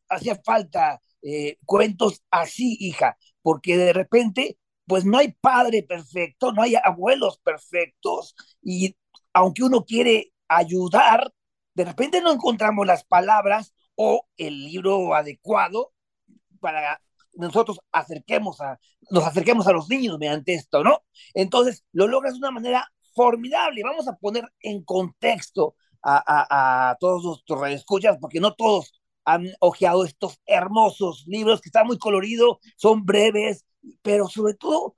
[0.09, 4.57] hacía falta eh, cuentos así, hija, porque de repente,
[4.87, 8.97] pues no hay padre perfecto, no hay abuelos perfectos, y
[9.35, 11.31] aunque uno quiere ayudar,
[11.75, 15.93] de repente no encontramos las palabras o el libro adecuado
[16.61, 17.03] para
[17.35, 18.79] nosotros acerquemos a,
[19.11, 21.03] nos acerquemos a los niños mediante esto, ¿no?
[21.35, 23.83] Entonces, lo logras de una manera formidable.
[23.85, 28.93] Vamos a poner en contexto a, a, todos nuestros radioescuchas, porque no todos
[29.25, 33.65] han ojeado estos hermosos libros que están muy coloridos, son breves,
[34.03, 34.95] pero sobre todo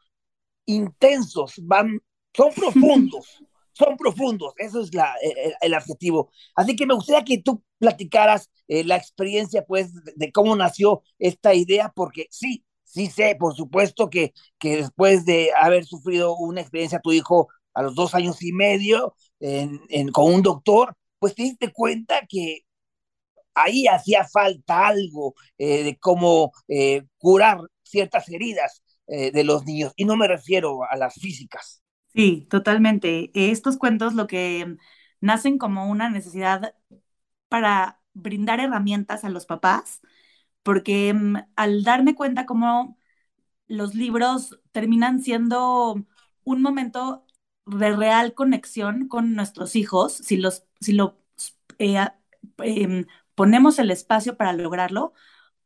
[0.66, 2.00] intensos, van,
[2.34, 3.42] son profundos,
[3.74, 6.30] son profundos, eso es la, el, el, adjetivo.
[6.54, 11.54] Así que me gustaría que tú platicaras eh, la experiencia, pues, de, cómo nació esta
[11.54, 17.00] idea, porque sí, sí sé, por supuesto, que, que después de haber sufrido una experiencia
[17.00, 19.14] tu hijo a los dos años y medio
[20.12, 22.60] con un doctor, pues te diste cuenta que
[23.54, 30.06] ahí hacía falta algo eh, de cómo eh, curar ciertas heridas de los niños, y
[30.06, 31.83] no me refiero a las físicas.
[32.14, 33.30] Sí, totalmente.
[33.34, 34.76] Estos cuentos lo que
[35.20, 36.74] nacen como una necesidad
[37.48, 40.00] para brindar herramientas a los papás,
[40.62, 42.98] porque mm, al darme cuenta cómo
[43.68, 46.04] los libros terminan siendo
[46.44, 47.26] un momento
[47.66, 51.18] de real conexión con nuestros hijos, si, los, si lo
[51.78, 51.98] eh,
[52.62, 55.12] eh, ponemos el espacio para lograrlo,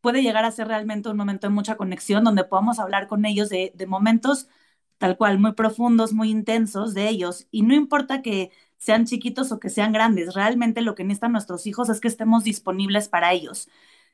[0.01, 3.49] puede llegar a ser realmente un momento de mucha conexión donde podamos hablar con ellos
[3.49, 4.49] de, de momentos
[4.99, 7.47] tal cual, muy profundos, muy intensos de ellos.
[7.51, 11.67] Y no importa que sean chiquitos o que sean grandes, realmente lo que necesitan nuestros
[11.67, 13.69] hijos es que estemos disponibles para ellos.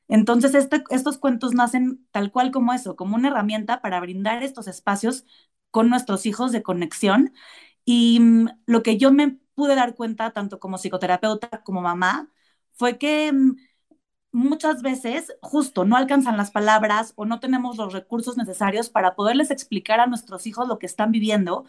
[0.09, 4.69] Entonces, este, estos cuentos nacen tal cual como eso, como una herramienta para brindar estos
[4.69, 5.25] espacios
[5.71, 7.33] con nuestros hijos de conexión.
[7.85, 12.31] Y mm, lo que yo me pude dar cuenta, tanto como psicoterapeuta como mamá,
[12.73, 13.57] fue que mm,
[14.35, 19.51] muchas veces justo no alcanzan las palabras o no tenemos los recursos necesarios para poderles
[19.53, 21.65] explicar a nuestros hijos lo que están viviendo.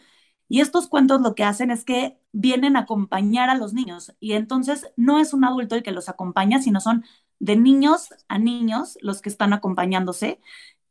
[0.50, 4.34] Y estos cuentos lo que hacen es que vienen a acompañar a los niños y
[4.34, 7.06] entonces no es un adulto el que los acompaña, sino son
[7.40, 10.40] de niños a niños los que están acompañándose.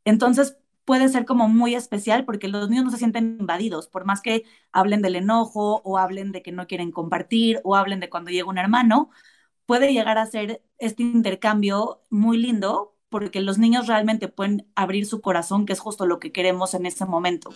[0.05, 4.21] Entonces puede ser como muy especial porque los niños no se sienten invadidos, por más
[4.21, 8.31] que hablen del enojo o hablen de que no quieren compartir o hablen de cuando
[8.31, 9.09] llega un hermano,
[9.65, 15.21] puede llegar a ser este intercambio muy lindo porque los niños realmente pueden abrir su
[15.21, 17.51] corazón, que es justo lo que queremos en ese momento.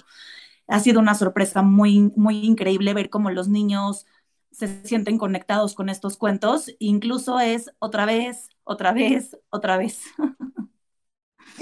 [0.68, 4.06] Ha sido una sorpresa muy, muy increíble ver cómo los niños
[4.52, 6.72] se sienten conectados con estos cuentos.
[6.80, 10.02] Incluso es otra vez, otra vez, otra vez.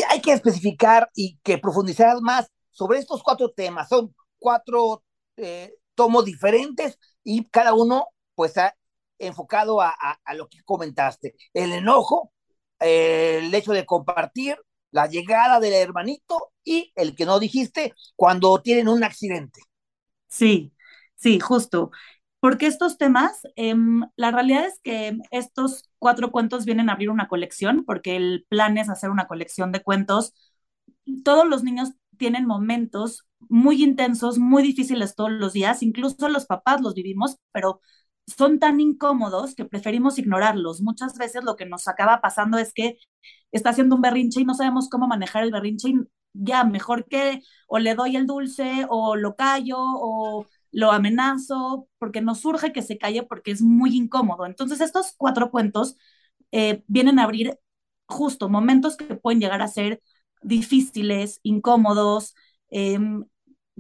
[0.10, 3.90] Hay que especificar y que profundizar más sobre estos cuatro temas.
[3.90, 5.04] Son cuatro
[5.38, 8.54] eh, tomos diferentes y cada uno pues
[9.20, 12.32] enfocado a, a, a lo que comentaste, el enojo,
[12.80, 14.58] eh, el hecho de compartir,
[14.92, 19.62] la llegada del hermanito y el que no dijiste cuando tienen un accidente.
[20.28, 20.74] Sí,
[21.16, 21.92] sí, justo.
[22.40, 23.76] Porque estos temas, eh,
[24.16, 28.78] la realidad es que estos cuatro cuentos vienen a abrir una colección, porque el plan
[28.78, 30.34] es hacer una colección de cuentos.
[31.24, 36.82] Todos los niños tienen momentos muy intensos, muy difíciles todos los días, incluso los papás
[36.82, 37.82] los vivimos, pero
[38.28, 40.82] son tan incómodos que preferimos ignorarlos.
[40.82, 42.98] Muchas veces lo que nos acaba pasando es que
[43.52, 45.96] está haciendo un berrinche y no sabemos cómo manejar el berrinche y
[46.34, 52.22] ya, mejor que o le doy el dulce o lo callo o lo amenazo porque
[52.22, 54.46] nos surge que se calle porque es muy incómodo.
[54.46, 55.96] Entonces estos cuatro cuentos
[56.52, 57.58] eh, vienen a abrir
[58.08, 60.02] justo momentos que pueden llegar a ser
[60.42, 62.36] difíciles, incómodos,
[62.70, 63.00] eh,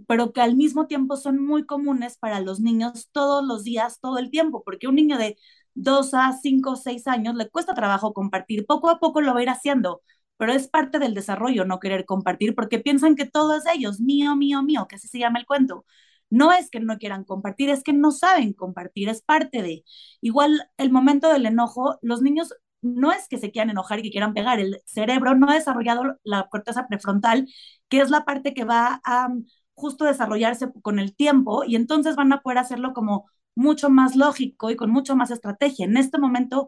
[0.07, 4.17] pero que al mismo tiempo son muy comunes para los niños todos los días, todo
[4.19, 5.38] el tiempo, porque un niño de
[5.73, 8.65] dos a cinco o seis años le cuesta trabajo compartir.
[8.65, 10.01] Poco a poco lo va a ir haciendo,
[10.38, 13.99] pero es parte del desarrollo no querer compartir porque piensan que todo es de ellos,
[13.99, 15.86] mío, mío, mío, que así se llama el cuento.
[16.29, 19.83] No es que no quieran compartir, es que no saben compartir, es parte de.
[20.21, 24.12] Igual el momento del enojo, los niños no es que se quieran enojar y que
[24.12, 27.47] quieran pegar, el cerebro no ha desarrollado la corteza prefrontal,
[27.89, 29.29] que es la parte que va a
[29.77, 34.71] justo desarrollarse con el tiempo y entonces van a poder hacerlo como mucho más lógico
[34.71, 35.85] y con mucho más estrategia.
[35.85, 36.67] En este momento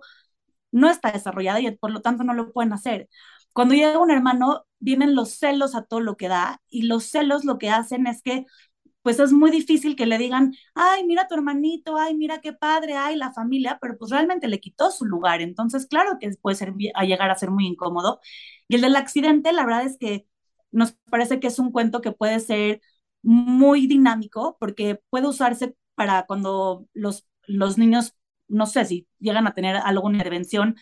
[0.71, 3.09] no está desarrollada y por lo tanto no lo pueden hacer.
[3.53, 7.45] Cuando llega un hermano, vienen los celos a todo lo que da y los celos
[7.45, 8.45] lo que hacen es que
[9.01, 12.95] pues es muy difícil que le digan, ay, mira tu hermanito, ay, mira qué padre,
[12.95, 15.41] ay, la familia, pero pues realmente le quitó su lugar.
[15.41, 18.19] Entonces, claro que puede ser, a llegar a ser muy incómodo.
[18.67, 20.27] Y el del accidente, la verdad es que
[20.71, 22.81] nos parece que es un cuento que puede ser
[23.21, 28.15] muy dinámico porque puede usarse para cuando los, los niños,
[28.47, 30.75] no sé si llegan a tener alguna intervención,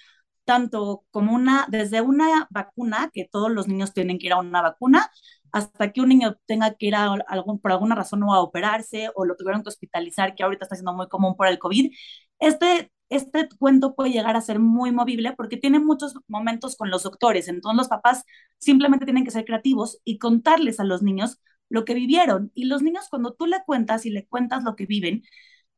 [0.45, 4.61] tanto como una, desde una vacuna, que todos los niños tienen que ir a una
[4.61, 5.11] vacuna,
[5.51, 9.09] hasta que un niño tenga que ir a algún, por alguna razón o a operarse
[9.15, 11.91] o lo tuvieron que hospitalizar, que ahorita está siendo muy común por el COVID.
[12.39, 17.03] Este, este cuento puede llegar a ser muy movible porque tiene muchos momentos con los
[17.03, 17.47] doctores.
[17.47, 18.23] Entonces los papás
[18.57, 22.51] simplemente tienen que ser creativos y contarles a los niños lo que vivieron.
[22.55, 25.23] Y los niños cuando tú le cuentas y le cuentas lo que viven,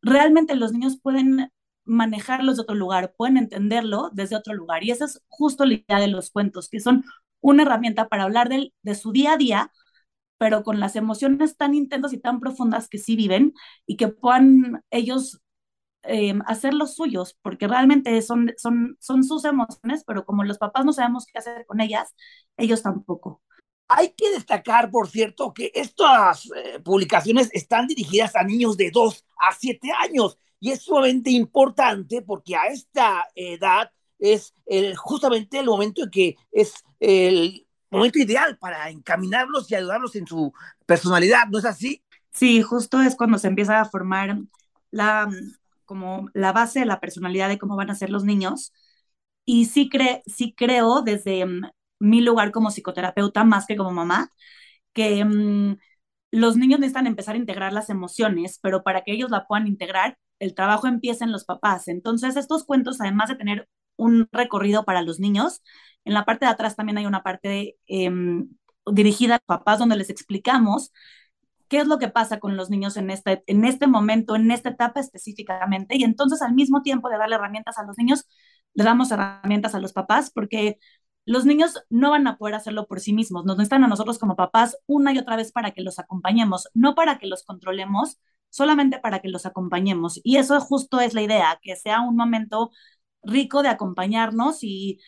[0.02, 1.52] realmente los niños pueden
[1.86, 4.84] manejarlos de otro lugar, pueden entenderlo desde otro lugar.
[4.84, 7.04] Y esa es justo la idea de los cuentos, que son
[7.41, 9.71] una herramienta para hablar de, de su día a día,
[10.38, 13.54] pero con las emociones tan intensas y tan profundas que sí viven
[13.86, 15.41] y que puedan ellos
[16.04, 20.86] eh, hacer los suyos, porque realmente son, son, son sus emociones, pero como los papás
[20.86, 22.15] no sabemos qué hacer con ellas,
[22.58, 23.41] ellos tampoco.
[23.89, 29.25] Hay que destacar, por cierto, que estas eh, publicaciones están dirigidas a niños de 2
[29.39, 34.54] a 7 años y es sumamente importante porque a esta edad es
[34.97, 40.54] justamente el momento en que es el momento ideal para encaminarlos y ayudarlos en su
[40.86, 42.04] personalidad, ¿no es así?
[42.32, 44.38] Sí, justo es cuando se empieza a formar
[44.91, 45.30] la,
[45.86, 48.73] como la base de la personalidad de cómo van a ser los niños.
[49.45, 51.45] Y sí, cre sí creo desde
[51.99, 54.31] mi lugar como psicoterapeuta, más que como mamá,
[54.93, 55.77] que mm,
[56.31, 60.17] los niños necesitan empezar a integrar las emociones, pero para que ellos la puedan integrar,
[60.39, 61.88] el trabajo empieza en los papás.
[61.88, 65.62] Entonces, estos cuentos, además de tener un recorrido para los niños.
[66.05, 68.49] En la parte de atrás también hay una parte em,
[68.91, 70.91] dirigida a papás donde les explicamos
[71.67, 74.69] qué es lo que pasa con los niños en este, en este momento, en esta
[74.69, 75.97] etapa específicamente.
[75.97, 78.27] Y entonces al mismo tiempo de darle herramientas a los niños,
[78.73, 80.79] le damos herramientas a los papás porque
[81.29, 83.45] los niños no van a poder hacerlo por sí mismos.
[83.45, 86.95] Nos necesitan a nosotros como papás una y otra vez para que los acompañemos, no
[86.95, 88.17] para que los controlemos,
[88.49, 90.19] solamente para que los acompañemos.
[90.23, 92.71] Y eso justo es la idea, que sea un momento
[93.21, 94.99] rico de acompañarnos y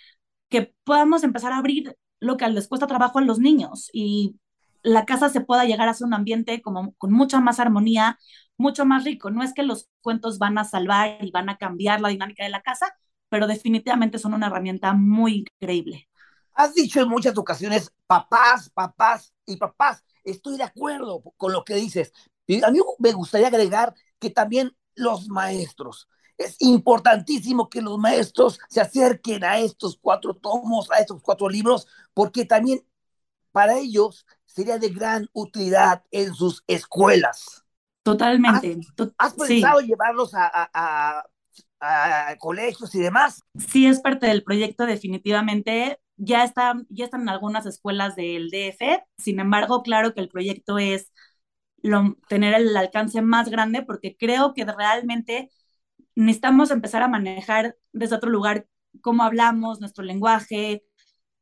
[0.49, 4.35] que podamos empezar a abrir lo que les cuesta trabajo a los niños y
[4.83, 8.19] la casa se pueda llegar a ser un ambiente como con mucha más armonía,
[8.57, 9.31] mucho más rico.
[9.31, 12.51] No es que los cuentos van a salvar y van a cambiar la dinámica de
[12.51, 12.93] la casa,
[13.29, 16.09] pero definitivamente son una herramienta muy increíble.
[16.53, 20.03] Has dicho en muchas ocasiones papás, papás y papás.
[20.23, 22.13] Estoy de acuerdo con lo que dices.
[22.45, 26.07] Y a mí me gustaría agregar que también los maestros,
[26.41, 31.87] es importantísimo que los maestros se acerquen a estos cuatro tomos, a estos cuatro libros,
[32.13, 32.83] porque también
[33.51, 37.63] para ellos sería de gran utilidad en sus escuelas.
[38.03, 38.79] Totalmente.
[39.17, 41.23] ¿Has, pensado llevarlos a,
[42.39, 43.43] colegios y demás?
[43.57, 45.99] Sí, es parte del proyecto definitivamente.
[46.23, 50.77] Ya, está, ya están en algunas escuelas del DF, sin embargo, claro que el proyecto
[50.77, 51.11] es
[52.29, 55.49] tener el alcance más grande porque creo que realmente
[56.15, 58.67] necesitamos empezar a manejar desde otro lugar
[59.01, 60.83] cómo hablamos, nuestro lenguaje,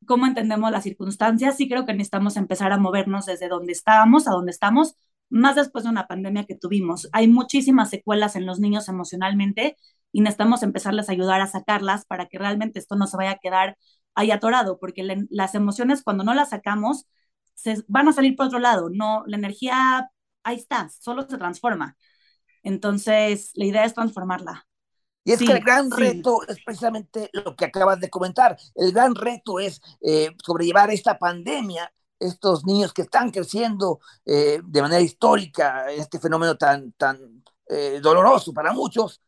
[0.08, 1.58] cómo entendemos las circunstancias.
[1.58, 4.96] Sí creo que necesitamos empezar a movernos desde donde estábamos a donde estamos,
[5.30, 7.10] más después de una pandemia que tuvimos.
[7.14, 9.78] Hay muchísimas secuelas en los niños emocionalmente
[10.12, 13.40] y necesitamos empezarles a ayudar a sacarlas para que realmente esto no se vaya a
[13.40, 13.78] quedar
[14.16, 17.08] ahí atorado, porque las emociones cuando no las sacamos
[17.56, 18.90] se van a salir por otro lado.
[18.90, 20.10] No, la energía
[20.44, 21.98] ahí está, solo se transforma.
[22.64, 24.66] Entonces, la idea es transformarla.
[25.24, 28.58] Y es que el gran reto es precisamente lo que acabas de comentar.
[28.74, 34.82] El gran reto es eh, sobrellevar esta pandemia, estos niños que están creciendo eh, de
[34.82, 39.22] manera histórica, este fenómeno tan, tan eh, doloroso para muchos,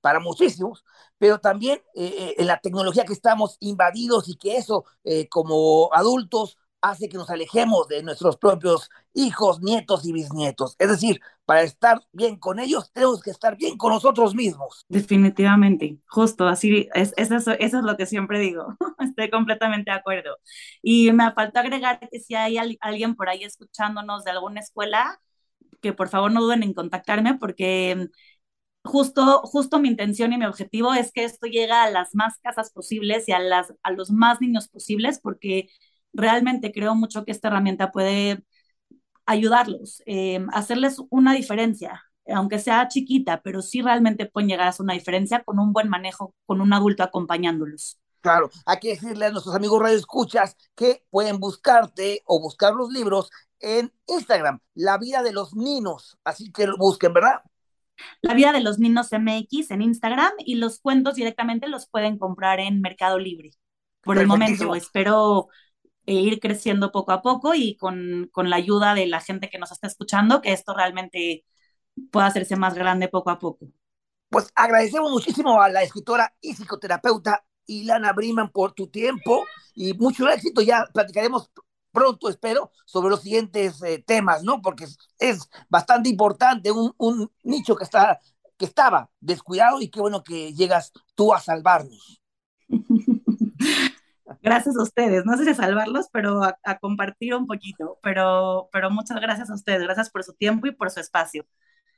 [0.00, 0.84] para muchísimos,
[1.24, 4.84] pero también en la tecnología que estamos invadidos y que eso
[5.30, 10.76] como adultos hace que nos alejemos de nuestros propios hijos, nietos y bisnietos.
[10.78, 14.84] Es decir, para estar bien con ellos, tenemos que estar bien con nosotros mismos.
[14.90, 19.96] Definitivamente, justo, así es, es eso, eso es lo que siempre digo, estoy completamente de
[19.96, 20.36] acuerdo.
[20.82, 25.22] Y me falta agregar que si hay al, alguien por ahí escuchándonos de alguna escuela,
[25.80, 28.08] que por favor no duden en contactarme porque
[28.84, 32.70] justo, justo mi intención y mi objetivo es que esto llegue a las más casas
[32.70, 35.68] posibles y a, las, a los más niños posibles porque
[36.12, 38.44] realmente creo mucho que esta herramienta puede
[39.26, 44.84] ayudarlos, eh, hacerles una diferencia, aunque sea chiquita, pero sí realmente pueden llegar a hacer
[44.84, 47.98] una diferencia con un buen manejo, con un adulto acompañándolos.
[48.20, 52.90] Claro, hay que decirle a nuestros amigos Radio Escuchas que pueden buscarte o buscar los
[52.90, 53.30] libros
[53.60, 57.42] en Instagram, La Vida de los Ninos, así que lo busquen, ¿verdad?
[58.22, 62.60] La Vida de los Ninos MX en Instagram y los cuentos directamente los pueden comprar
[62.60, 63.50] en Mercado Libre.
[64.02, 65.48] Por el momento, espero
[66.06, 69.58] e ir creciendo poco a poco y con, con, la ayuda de la gente que
[69.58, 71.44] nos está escuchando, que esto realmente
[72.10, 73.68] pueda hacerse más grande poco a poco.
[74.28, 80.28] Pues agradecemos muchísimo a la escritora y psicoterapeuta Ilana Briman por tu tiempo y mucho
[80.28, 80.60] éxito.
[80.60, 81.50] Ya platicaremos
[81.94, 84.60] pronto, espero, sobre los siguientes eh, temas, ¿no?
[84.60, 88.20] Porque es, es bastante importante, un, un, nicho que, está,
[88.58, 92.20] que estaba descuidado y qué bueno que llegas tú a salvarnos.
[94.42, 98.90] Gracias a ustedes, no sé si salvarlos, pero a, a, compartir un poquito, pero, pero
[98.90, 101.46] muchas gracias a ustedes, gracias por su tiempo y por su espacio.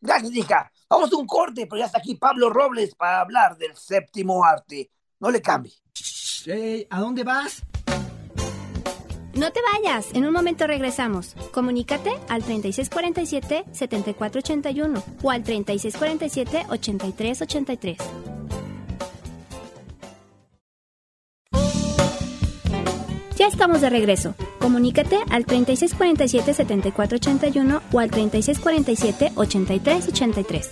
[0.01, 0.70] Gracias, hija.
[0.88, 4.92] Vamos a un corte, pero ya está aquí Pablo Robles para hablar del séptimo arte.
[5.18, 5.72] No le cambie.
[6.44, 7.62] Hey, ¿A dónde vas?
[9.37, 11.37] No te vayas, en un momento regresamos.
[11.53, 17.99] Comunícate al 3647-7481 o al 3647-8383.
[23.37, 24.34] Ya estamos de regreso.
[24.59, 30.70] Comunícate al 3647-7481 o al 3647-8383.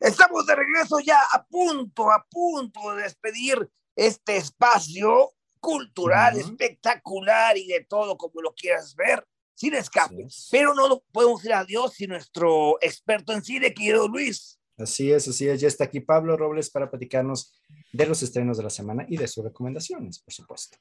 [0.00, 6.44] Estamos de regreso ya a punto, a punto de despedir este espacio cultural, uh -huh.
[6.44, 10.28] espectacular y de todo como lo quieras ver, sin escape.
[10.50, 14.60] Pero no podemos ir a Dios sin nuestro experto en cine, querido Luis.
[14.78, 15.60] Así es, así es.
[15.60, 17.58] Ya está aquí Pablo Robles para platicarnos
[17.92, 20.76] de los estrenos de la semana y de sus recomendaciones, por supuesto.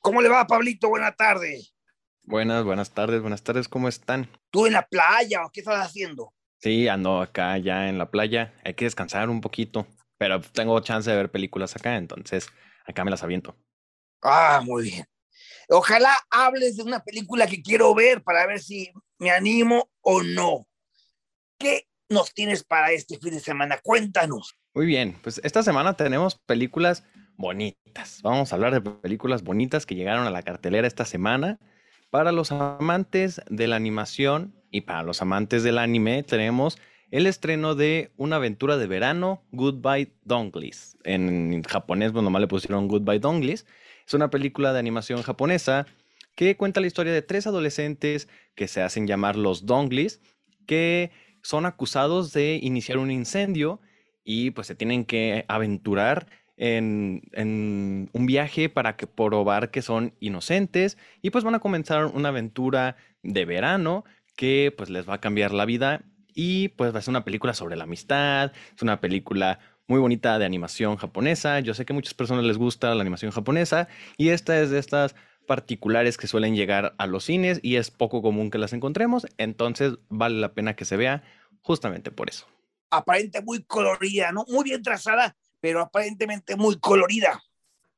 [0.00, 0.88] ¿Cómo le va, Pablito?
[0.88, 1.60] Buena tarde.
[2.24, 4.28] Buenas, buenas tardes, buenas tardes, ¿cómo están?
[4.50, 6.32] ¿Tú en la playa o qué estás haciendo?
[6.58, 8.54] Sí, ando acá ya en la playa.
[8.62, 9.86] Hay que descansar un poquito,
[10.20, 12.46] pero tengo chance de ver películas acá, entonces
[12.84, 13.56] acá me las aviento.
[14.20, 15.06] Ah, muy bien.
[15.70, 20.66] Ojalá hables de una película que quiero ver para ver si me animo o no.
[21.58, 23.78] ¿Qué nos tienes para este fin de semana?
[23.82, 24.58] Cuéntanos.
[24.74, 27.02] Muy bien, pues esta semana tenemos películas
[27.38, 28.20] bonitas.
[28.22, 31.58] Vamos a hablar de películas bonitas que llegaron a la cartelera esta semana.
[32.10, 36.76] Para los amantes de la animación y para los amantes del anime tenemos
[37.10, 40.96] el estreno de Una aventura de verano, Goodbye Donglies.
[41.04, 43.66] En japonés, bueno, nomás le pusieron Goodbye Donglies.
[44.06, 45.86] Es una película de animación japonesa
[46.36, 50.20] que cuenta la historia de tres adolescentes que se hacen llamar los Donglies,
[50.66, 51.10] que
[51.42, 53.80] son acusados de iniciar un incendio
[54.24, 60.14] y pues se tienen que aventurar en, en, un viaje para que probar que son
[60.20, 64.04] inocentes y pues van a comenzar una aventura de verano
[64.36, 66.04] que pues les va a cambiar la vida
[66.34, 70.38] y pues va a ser una película sobre la amistad, es una película muy bonita
[70.38, 74.28] de animación japonesa, yo sé que a muchas personas les gusta la animación japonesa y
[74.28, 75.16] esta es de estas
[75.46, 79.94] particulares que suelen llegar a los cines y es poco común que las encontremos, entonces
[80.08, 81.24] vale la pena que se vea
[81.62, 82.46] justamente por eso.
[82.90, 84.44] Aparente muy colorida, ¿no?
[84.48, 87.40] Muy bien trazada, pero aparentemente muy colorida.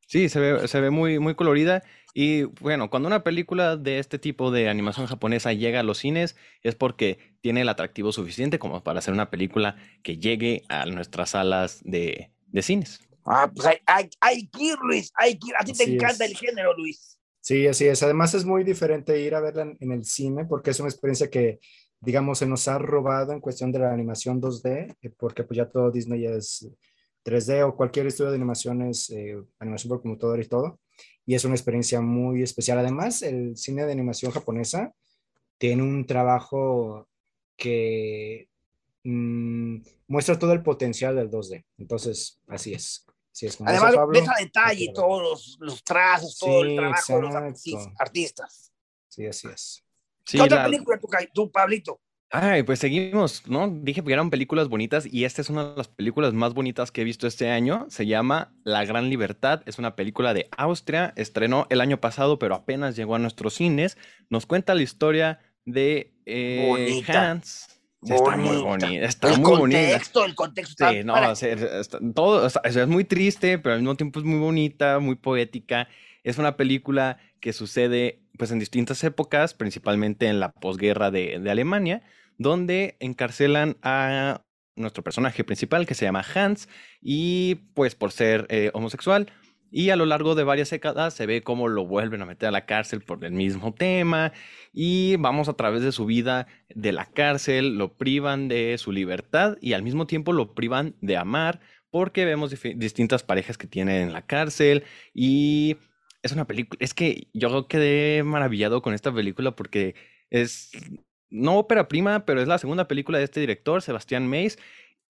[0.06, 1.82] Sí, se ve, se ve muy, muy colorida.
[2.14, 6.36] Y bueno, cuando una película de este tipo de animación japonesa llega a los cines
[6.62, 11.30] es porque tiene el atractivo suficiente como para hacer una película que llegue a nuestras
[11.30, 13.00] salas de, de cines.
[13.24, 15.54] Ah, pues hay, hay, hay que ir, Luis, hay que ir.
[15.58, 16.32] A ti te encanta es.
[16.32, 17.18] el género, Luis.
[17.40, 18.02] Sí, así es.
[18.02, 21.30] Además es muy diferente ir a verla en, en el cine porque es una experiencia
[21.30, 21.60] que
[22.02, 25.68] digamos, se nos ha robado en cuestión de la animación 2D, eh, porque pues ya
[25.70, 26.68] todo Disney es
[27.24, 30.80] 3D o cualquier estudio de animación es eh, animación por computadora y todo.
[31.24, 32.78] Y es una experiencia muy especial.
[32.78, 34.92] Además, el cine de animación japonesa
[35.58, 37.08] tiene un trabajo
[37.56, 38.48] que
[39.04, 41.64] mmm, muestra todo el potencial del 2D.
[41.78, 43.06] Entonces, así es.
[43.32, 46.98] Así es Además, Pablo, ves a detalle todos los, los, trazos, todo sí, el trabajo
[46.98, 47.16] exacto.
[47.16, 48.72] de los artistas.
[49.08, 49.84] Sí, así es.
[50.26, 50.64] Sí, ¿Qué otra la...
[50.64, 52.00] película tú, tú, Pablito?
[52.34, 53.68] Ay, pues seguimos, ¿no?
[53.68, 57.02] Dije que eran películas bonitas y esta es una de las películas más bonitas que
[57.02, 57.84] he visto este año.
[57.90, 59.62] Se llama La Gran Libertad.
[59.66, 61.12] Es una película de Austria.
[61.16, 63.98] Estrenó el año pasado, pero apenas llegó a nuestros cines.
[64.30, 67.30] Nos cuenta la historia de eh, Bonita.
[67.32, 67.68] Hans.
[68.02, 68.86] Está muy Bonita.
[68.86, 69.04] bonita.
[69.06, 69.80] Está el muy bonita.
[69.82, 70.90] contexto, el contexto.
[70.90, 74.24] Sí, no, para- sea, está- todo, sea, es muy triste, pero al mismo tiempo es
[74.24, 75.86] muy bonita, muy poética.
[76.24, 81.50] Es una película que sucede pues en distintas épocas, principalmente en la posguerra de, de
[81.50, 82.02] Alemania,
[82.42, 84.44] donde encarcelan a
[84.76, 86.68] nuestro personaje principal que se llama Hans
[87.00, 89.30] y pues por ser eh, homosexual
[89.70, 92.52] y a lo largo de varias décadas se ve cómo lo vuelven a meter a
[92.52, 94.32] la cárcel por el mismo tema
[94.72, 99.56] y vamos a través de su vida de la cárcel, lo privan de su libertad
[99.60, 104.12] y al mismo tiempo lo privan de amar porque vemos distintas parejas que tienen en
[104.12, 104.84] la cárcel
[105.14, 105.78] y
[106.22, 109.94] es una película, es que yo quedé maravillado con esta película porque
[110.30, 110.70] es
[111.32, 114.58] no ópera prima, pero es la segunda película de este director, Sebastián Mays,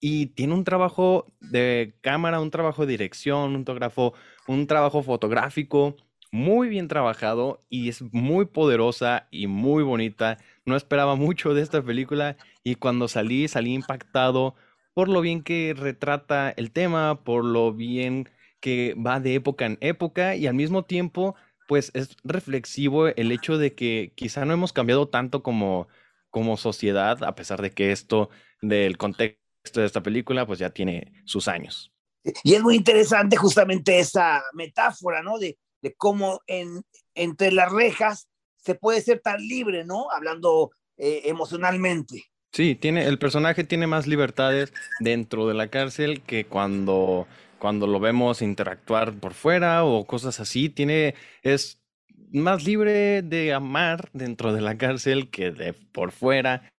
[0.00, 4.14] y tiene un trabajo de cámara, un trabajo de dirección, un fotógrafo,
[4.48, 5.96] un trabajo fotográfico
[6.32, 10.38] muy bien trabajado y es muy poderosa y muy bonita.
[10.64, 14.54] No esperaba mucho de esta película y cuando salí, salí impactado
[14.94, 18.28] por lo bien que retrata el tema, por lo bien
[18.60, 21.34] que va de época en época y al mismo tiempo,
[21.66, 25.88] pues es reflexivo el hecho de que quizá no hemos cambiado tanto como,
[26.32, 28.30] como sociedad, a pesar de que esto
[28.62, 31.92] del contexto de esta película, pues ya tiene sus años.
[32.42, 35.38] Y es muy interesante justamente esa metáfora, ¿no?
[35.38, 36.82] De, de cómo en,
[37.14, 40.10] entre las rejas se puede ser tan libre, ¿no?
[40.10, 42.24] Hablando eh, emocionalmente.
[42.52, 47.26] Sí, tiene, el personaje tiene más libertades dentro de la cárcel que cuando,
[47.58, 50.68] cuando lo vemos interactuar por fuera o cosas así.
[50.70, 51.81] Tiene, es
[52.32, 56.70] más libre de amar dentro de la cárcel que de por fuera,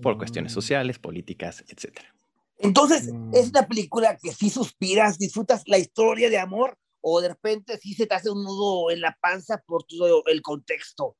[0.00, 2.14] por cuestiones sociales, políticas, etcétera.
[2.58, 3.34] Entonces, Mm.
[3.34, 7.94] es una película que sí suspiras, disfrutas la historia de amor o de repente sí
[7.94, 11.16] se te hace un nudo en la panza por todo el contexto.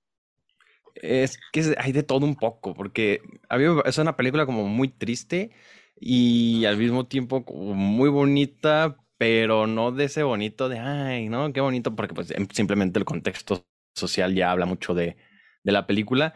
[0.95, 4.69] Es que hay de todo un poco, porque a mí me- es una película como
[4.69, 5.51] muy triste
[5.99, 11.53] y al mismo tiempo como muy bonita, pero no de ese bonito de, ay, ¿no?
[11.53, 13.65] Qué bonito, porque pues em- simplemente el contexto
[13.95, 15.17] social ya habla mucho de,
[15.63, 16.35] de la película.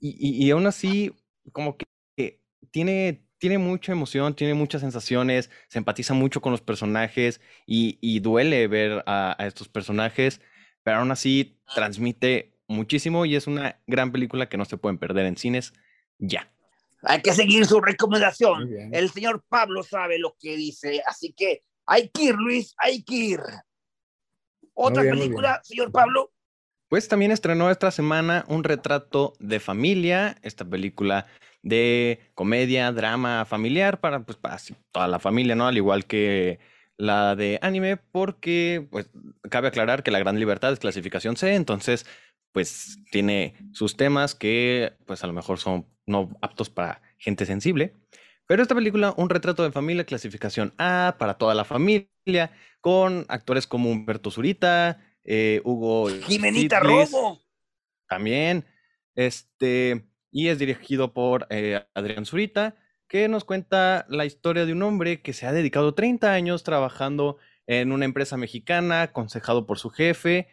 [0.00, 1.12] Y, y, y aún así,
[1.52, 1.86] como que
[2.70, 8.20] tiene, tiene mucha emoción, tiene muchas sensaciones, se empatiza mucho con los personajes y, y
[8.20, 10.40] duele ver a, a estos personajes,
[10.82, 15.26] pero aún así transmite muchísimo y es una gran película que no se pueden perder
[15.26, 15.72] en cines
[16.18, 16.50] ya.
[17.02, 18.70] Hay que seguir su recomendación.
[18.92, 23.14] El señor Pablo sabe lo que dice, así que hay que ir, Luis, hay que
[23.14, 23.40] ir.
[24.72, 26.32] Otra bien, película, señor Pablo.
[26.94, 31.26] Pues también estrenó esta semana Un retrato de familia, esta película
[31.64, 34.58] de comedia, drama familiar para, pues, para
[34.92, 35.66] toda la familia, ¿no?
[35.66, 36.60] Al igual que
[36.96, 39.10] la de anime, porque pues
[39.50, 42.06] cabe aclarar que La Gran Libertad es clasificación C, entonces
[42.52, 47.92] pues tiene sus temas que pues a lo mejor son no aptos para gente sensible.
[48.46, 53.66] Pero esta película, Un retrato de familia, clasificación A para toda la familia, con actores
[53.66, 56.80] como Humberto Zurita, eh, Hugo Jimenita
[58.08, 58.64] también.
[59.14, 62.76] Este, y es dirigido por eh, Adrián Zurita,
[63.08, 67.38] que nos cuenta la historia de un hombre que se ha dedicado 30 años trabajando
[67.66, 70.48] en una empresa mexicana, aconsejado por su jefe,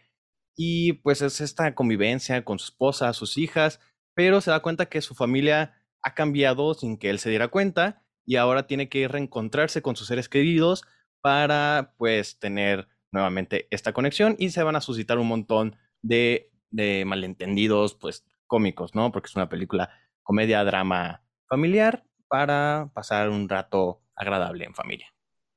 [0.56, 3.80] y pues es esta convivencia con su esposa, sus hijas,
[4.14, 8.04] pero se da cuenta que su familia ha cambiado sin que él se diera cuenta,
[8.26, 10.84] y ahora tiene que reencontrarse con sus seres queridos
[11.22, 17.04] para pues tener nuevamente esta conexión y se van a suscitar un montón de, de
[17.06, 19.12] malentendidos pues cómicos, ¿no?
[19.12, 19.90] Porque es una película
[20.24, 25.14] comedia, drama familiar para pasar un rato agradable en familia.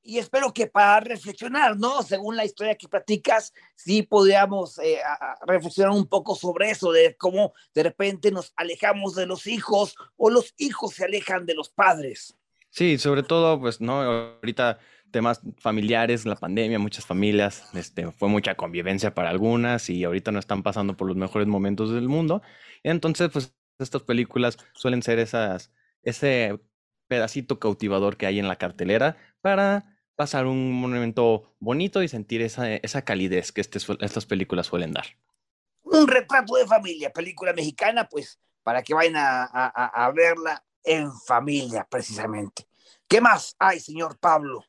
[0.07, 2.03] Y espero que para reflexionar, ¿no?
[2.03, 4.99] Según la historia que platicas, sí podríamos eh,
[5.47, 10.29] reflexionar un poco sobre eso, de cómo de repente nos alejamos de los hijos o
[10.29, 12.37] los hijos se alejan de los padres.
[12.69, 14.01] Sí, sobre todo, pues, ¿no?
[14.01, 14.77] Ahorita
[15.11, 20.39] temas familiares, la pandemia, muchas familias, este, fue mucha convivencia para algunas y ahorita no
[20.39, 22.41] están pasando por los mejores momentos del mundo.
[22.83, 25.71] Entonces, pues, estas películas suelen ser esas,
[26.03, 26.59] ese
[27.07, 32.73] pedacito cautivador que hay en la cartelera para pasar un momento bonito y sentir esa,
[32.73, 35.05] esa calidez que este estas películas suelen dar.
[35.83, 41.85] Un retrato de familia, película mexicana, pues para que vayan a- a verla en familia,
[41.89, 42.67] precisamente.
[43.07, 44.63] ¿Qué más hay, señor Pablo?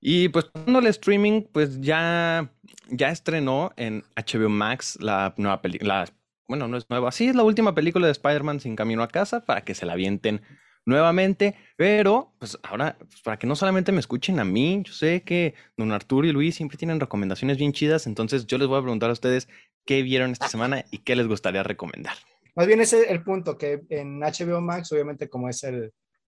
[0.00, 2.52] Y pues pasando al streaming, pues ya,
[2.90, 6.06] ya estrenó en HBO Max la nueva peli- la
[6.48, 9.44] bueno, no es nueva, sí es la última película de Spider-Man sin camino a casa
[9.44, 10.42] para que se la avienten
[10.84, 15.22] nuevamente, pero pues ahora, pues, para que no solamente me escuchen a mí, yo sé
[15.22, 18.82] que don Arturo y Luis siempre tienen recomendaciones bien chidas, entonces yo les voy a
[18.82, 19.48] preguntar a ustedes
[19.84, 22.14] qué vieron esta semana y qué les gustaría recomendar.
[22.54, 25.92] Más bien ese es el punto, que en HBO Max, obviamente como es el,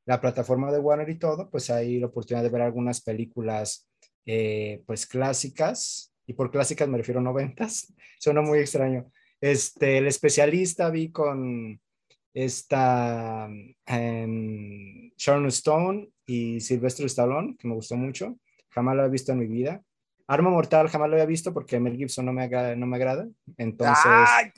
[0.07, 3.89] la plataforma de Warner y todo, pues hay la oportunidad de ver algunas películas
[4.25, 9.11] eh, pues clásicas, y por clásicas me refiero a noventas, suena muy extraño.
[9.41, 11.81] Este, el especialista vi con
[12.33, 18.39] esta um, Sharon Stone y Sylvester Stallone, que me gustó mucho,
[18.71, 19.83] jamás lo he visto en mi vida.
[20.29, 23.29] Arma Mortal jamás lo había visto porque Mel Gibson no me, agrada, no me agrada,
[23.57, 24.51] entonces ¡Ay!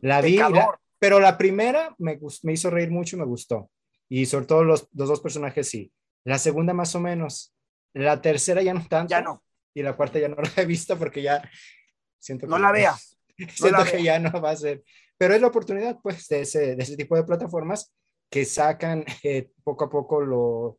[0.00, 3.70] la vi, la- pero la primera me, me hizo reír mucho y me gustó.
[4.08, 5.92] Y sobre todo los, los dos personajes sí.
[6.24, 7.54] La segunda más o menos.
[7.92, 9.10] La tercera ya no tanto.
[9.10, 9.42] Ya no,
[9.74, 11.48] Y la cuarta ya no la he visto porque ya
[12.18, 13.18] siento no que, la veas.
[13.54, 14.82] siento la que ya no va a ser.
[15.18, 17.92] Pero es la oportunidad pues de ese, de ese tipo de plataformas
[18.30, 20.78] que sacan eh, poco a poco lo,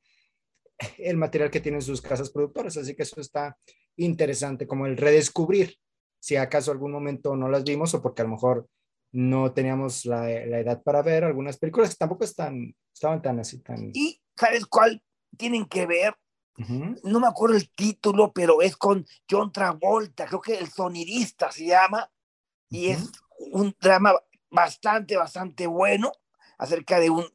[0.97, 2.77] el material que tienen sus casas productoras.
[2.77, 3.57] Así que eso está
[3.95, 5.77] interesante, como el redescubrir
[6.19, 8.67] si acaso algún momento no las vimos o porque a lo mejor
[9.11, 13.59] no teníamos la, la edad para ver algunas películas que tampoco están, estaban tan así,
[13.59, 13.91] tan...
[13.93, 15.03] Y ¿sabes cuál
[15.37, 16.15] tienen que ver?
[16.59, 16.95] Ujú.
[17.03, 21.65] No me acuerdo el título, pero es con John Travolta, creo que el sonidista se
[21.67, 22.11] llama,
[22.69, 23.11] y es
[23.53, 24.13] un drama
[24.49, 26.11] bastante, bastante bueno
[26.57, 27.25] acerca de un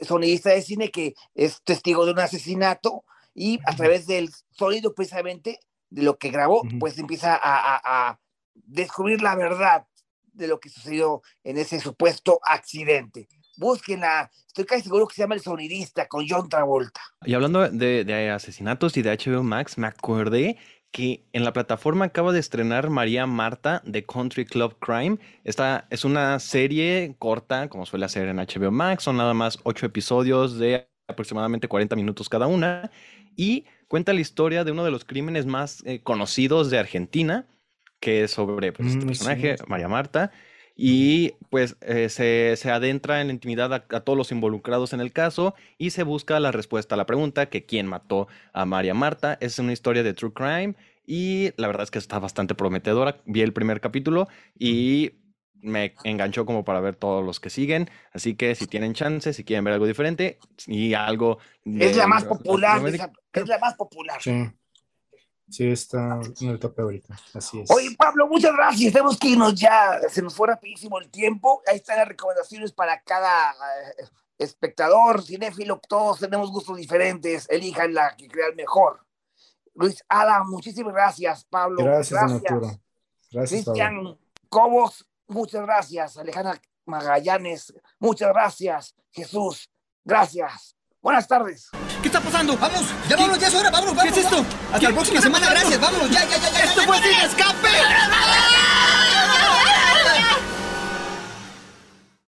[0.00, 3.04] sonidista de cine que es testigo de un asesinato
[3.34, 5.60] y a través del sonido precisamente
[5.90, 6.78] de lo que grabó, Ujú.
[6.80, 8.20] pues empieza a, a- a
[8.54, 9.86] descubrir la verdad
[10.32, 13.28] de lo que sucedió en ese supuesto accidente.
[13.56, 17.00] Búsquenla, estoy casi seguro que se llama El Sonidista con John Travolta.
[17.24, 20.58] Y hablando de, asesinatos y de HBO Max, me acordé
[20.90, 25.18] que en la plataforma acaba de estrenar María Marta de Country Club Crime.
[25.44, 29.04] Esta es una serie corta, como suele hacer en HBO Max.
[29.04, 32.90] Son nada más ocho episodios de aproximadamente 40 minutos cada una.
[33.36, 37.46] Y cuenta la historia de uno de los crímenes más eh, conocidos de Argentina,
[38.02, 39.64] que es sobre pues, este Mm, personaje, sí.
[39.68, 40.32] María Marta.
[40.76, 45.00] Y pues eh, se, se adentra en la intimidad a, a todos los involucrados en
[45.00, 48.94] el caso y se busca la respuesta a la pregunta que quién mató a María
[48.94, 49.38] Marta.
[49.40, 50.74] Es una historia de true crime
[51.06, 53.18] y la verdad es que está bastante prometedora.
[53.26, 54.28] Vi el primer capítulo
[54.58, 55.12] y
[55.60, 57.90] me enganchó como para ver todos los que siguen.
[58.12, 61.38] Así que si tienen chance, si quieren ver algo diferente y algo...
[61.78, 64.20] Es la más popular, de Latinoamérica- esa- es la más popular.
[64.20, 64.32] Sí.
[65.52, 67.14] Sí, está en el tope ahorita.
[67.34, 67.70] Así es.
[67.70, 68.90] Oye, Pablo, muchas gracias.
[68.90, 70.00] Tenemos que irnos ya.
[70.08, 71.62] Se nos fue rapidísimo el tiempo.
[71.66, 74.04] Ahí están las recomendaciones para cada eh,
[74.38, 75.78] espectador, cinéfilo.
[75.86, 77.46] Todos tenemos gustos diferentes.
[77.50, 79.04] Elijan la que crean mejor.
[79.74, 81.44] Luis Ada, muchísimas gracias.
[81.44, 82.80] Pablo, gracias, don Arturo.
[83.30, 83.64] Gracias.
[83.64, 86.16] Cristian Cobos, muchas gracias.
[86.16, 88.94] Alejandra Magallanes, muchas gracias.
[89.10, 89.70] Jesús,
[90.02, 90.76] gracias.
[91.02, 91.70] Buenas tardes.
[92.02, 92.56] ¿Qué está pasando?
[92.58, 94.14] Vamos, ya vámonos, ya es hora, vámonos, vámonos.
[94.14, 94.44] ¿Qué es esto?
[94.72, 96.64] Hasta la próxima semana, gracias, vámonos, ya, ya, ya, ya.
[96.64, 98.51] ¡Esto fue Sin Escape!